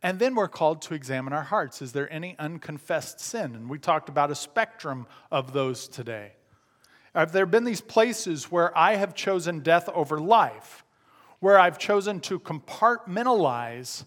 And 0.03 0.19
then 0.19 0.35
we're 0.35 0.49
called 0.49 0.81
to 0.83 0.93
examine 0.93 1.31
our 1.31 1.43
hearts. 1.43 1.81
Is 1.81 1.93
there 1.93 2.11
any 2.11 2.35
unconfessed 2.37 3.21
sin? 3.21 3.55
And 3.55 3.69
we 3.69 3.79
talked 3.79 4.09
about 4.09 4.29
a 4.29 4.35
spectrum 4.35 5.07
of 5.31 5.53
those 5.53 5.87
today. 5.87 6.33
Have 7.15 7.31
there 7.31 7.45
been 7.45 7.63
these 7.63 7.79
places 7.79 8.51
where 8.51 8.77
I 8.77 8.95
have 8.95 9.15
chosen 9.15 9.61
death 9.61 9.87
over 9.89 10.19
life, 10.19 10.83
where 11.39 11.57
I've 11.57 11.77
chosen 11.77 12.19
to 12.21 12.39
compartmentalize 12.39 14.03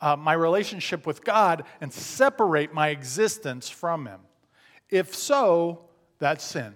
uh, 0.00 0.16
my 0.16 0.34
relationship 0.34 1.06
with 1.06 1.24
God 1.24 1.64
and 1.80 1.90
separate 1.90 2.74
my 2.74 2.88
existence 2.88 3.70
from 3.70 4.06
Him? 4.06 4.20
If 4.90 5.14
so, 5.14 5.86
that's 6.18 6.44
sin. 6.44 6.74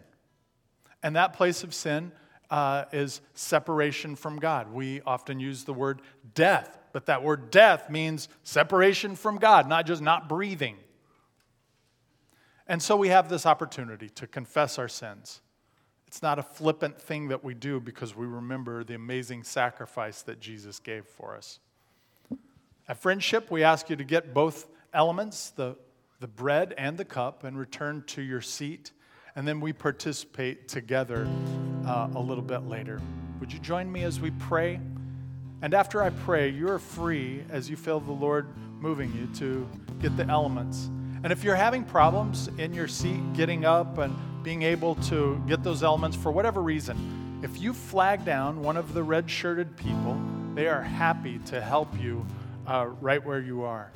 And 1.02 1.16
that 1.16 1.34
place 1.34 1.62
of 1.64 1.74
sin 1.74 2.12
uh, 2.50 2.84
is 2.92 3.20
separation 3.34 4.16
from 4.16 4.38
God. 4.38 4.72
We 4.72 5.02
often 5.02 5.38
use 5.38 5.64
the 5.64 5.74
word 5.74 6.00
death, 6.34 6.77
but 6.92 7.06
that 7.06 7.22
word 7.22 7.50
death 7.50 7.90
means 7.90 8.28
separation 8.42 9.16
from 9.16 9.36
God, 9.36 9.68
not 9.68 9.86
just 9.86 10.02
not 10.02 10.28
breathing. 10.28 10.76
And 12.66 12.82
so 12.82 12.96
we 12.96 13.08
have 13.08 13.28
this 13.28 13.46
opportunity 13.46 14.10
to 14.10 14.26
confess 14.26 14.78
our 14.78 14.88
sins. 14.88 15.40
It's 16.06 16.22
not 16.22 16.38
a 16.38 16.42
flippant 16.42 17.00
thing 17.00 17.28
that 17.28 17.44
we 17.44 17.54
do 17.54 17.80
because 17.80 18.16
we 18.16 18.26
remember 18.26 18.84
the 18.84 18.94
amazing 18.94 19.42
sacrifice 19.42 20.22
that 20.22 20.40
Jesus 20.40 20.78
gave 20.78 21.04
for 21.06 21.36
us. 21.36 21.60
At 22.88 22.98
Friendship, 22.98 23.50
we 23.50 23.62
ask 23.62 23.90
you 23.90 23.96
to 23.96 24.04
get 24.04 24.32
both 24.32 24.68
elements, 24.94 25.50
the, 25.50 25.76
the 26.20 26.28
bread 26.28 26.74
and 26.78 26.96
the 26.96 27.04
cup, 27.04 27.44
and 27.44 27.58
return 27.58 28.04
to 28.08 28.22
your 28.22 28.40
seat. 28.40 28.92
And 29.36 29.46
then 29.46 29.60
we 29.60 29.74
participate 29.74 30.68
together 30.68 31.28
uh, 31.86 32.08
a 32.14 32.20
little 32.20 32.42
bit 32.42 32.66
later. 32.66 33.00
Would 33.40 33.52
you 33.52 33.58
join 33.58 33.92
me 33.92 34.04
as 34.04 34.20
we 34.20 34.30
pray? 34.30 34.80
And 35.60 35.74
after 35.74 36.02
I 36.02 36.10
pray, 36.10 36.50
you're 36.50 36.78
free 36.78 37.42
as 37.50 37.68
you 37.68 37.76
feel 37.76 37.98
the 37.98 38.12
Lord 38.12 38.46
moving 38.80 39.12
you 39.12 39.26
to 39.38 39.68
get 40.00 40.16
the 40.16 40.26
elements. 40.26 40.88
And 41.24 41.32
if 41.32 41.42
you're 41.42 41.56
having 41.56 41.82
problems 41.82 42.48
in 42.58 42.72
your 42.72 42.86
seat 42.86 43.20
getting 43.34 43.64
up 43.64 43.98
and 43.98 44.14
being 44.44 44.62
able 44.62 44.94
to 45.06 45.42
get 45.48 45.64
those 45.64 45.82
elements 45.82 46.16
for 46.16 46.30
whatever 46.30 46.62
reason, 46.62 47.40
if 47.42 47.60
you 47.60 47.72
flag 47.72 48.24
down 48.24 48.62
one 48.62 48.76
of 48.76 48.94
the 48.94 49.02
red 49.02 49.28
shirted 49.28 49.76
people, 49.76 50.20
they 50.54 50.68
are 50.68 50.82
happy 50.82 51.38
to 51.46 51.60
help 51.60 51.88
you 52.00 52.24
uh, 52.66 52.86
right 53.00 53.24
where 53.24 53.40
you 53.40 53.62
are. 53.62 53.90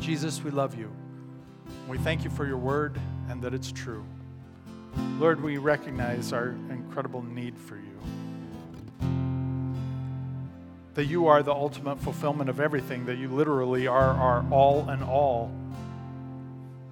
Jesus, 0.00 0.42
we 0.42 0.50
love 0.50 0.74
you. 0.74 0.90
We 1.88 1.96
thank 1.98 2.24
you 2.24 2.30
for 2.30 2.46
your 2.46 2.58
word 2.58 3.00
and 3.30 3.40
that 3.42 3.54
it's 3.54 3.72
true. 3.72 4.04
Lord, 5.18 5.42
we 5.42 5.56
recognize 5.56 6.32
our 6.34 6.50
incredible 6.68 7.22
need 7.22 7.56
for 7.58 7.76
you. 7.76 8.21
That 10.94 11.06
you 11.06 11.26
are 11.26 11.42
the 11.42 11.52
ultimate 11.52 11.98
fulfillment 12.00 12.50
of 12.50 12.60
everything, 12.60 13.06
that 13.06 13.16
you 13.16 13.28
literally 13.28 13.86
are 13.86 14.10
our 14.10 14.44
all 14.50 14.88
and 14.88 15.02
all. 15.02 15.50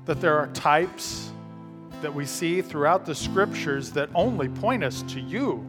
That 0.06 0.20
there 0.20 0.38
are 0.38 0.48
types 0.48 1.30
that 2.00 2.14
we 2.14 2.24
see 2.24 2.62
throughout 2.62 3.04
the 3.04 3.14
scriptures 3.14 3.90
that 3.92 4.08
only 4.14 4.48
point 4.48 4.82
us 4.82 5.02
to 5.02 5.20
you, 5.20 5.64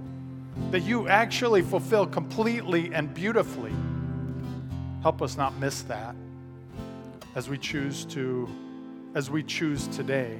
that 0.72 0.82
you 0.82 1.08
actually 1.08 1.62
fulfill 1.62 2.06
completely 2.06 2.94
and 2.94 3.14
beautifully. 3.14 3.74
Help 5.02 5.22
us 5.22 5.36
not 5.36 5.58
miss 5.58 5.82
that 5.84 6.16
as 7.36 7.50
we 7.50 7.58
choose 7.58 8.06
to 8.06 8.50
as 9.14 9.30
we 9.30 9.44
choose 9.44 9.88
today 9.88 10.40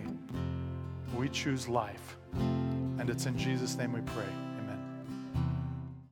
we 1.16 1.30
choose 1.30 1.68
life. 1.68 2.18
And 2.34 3.10
it's 3.10 3.26
in 3.26 3.38
Jesus' 3.38 3.78
name 3.78 3.94
we 3.94 4.02
pray. 4.02 4.51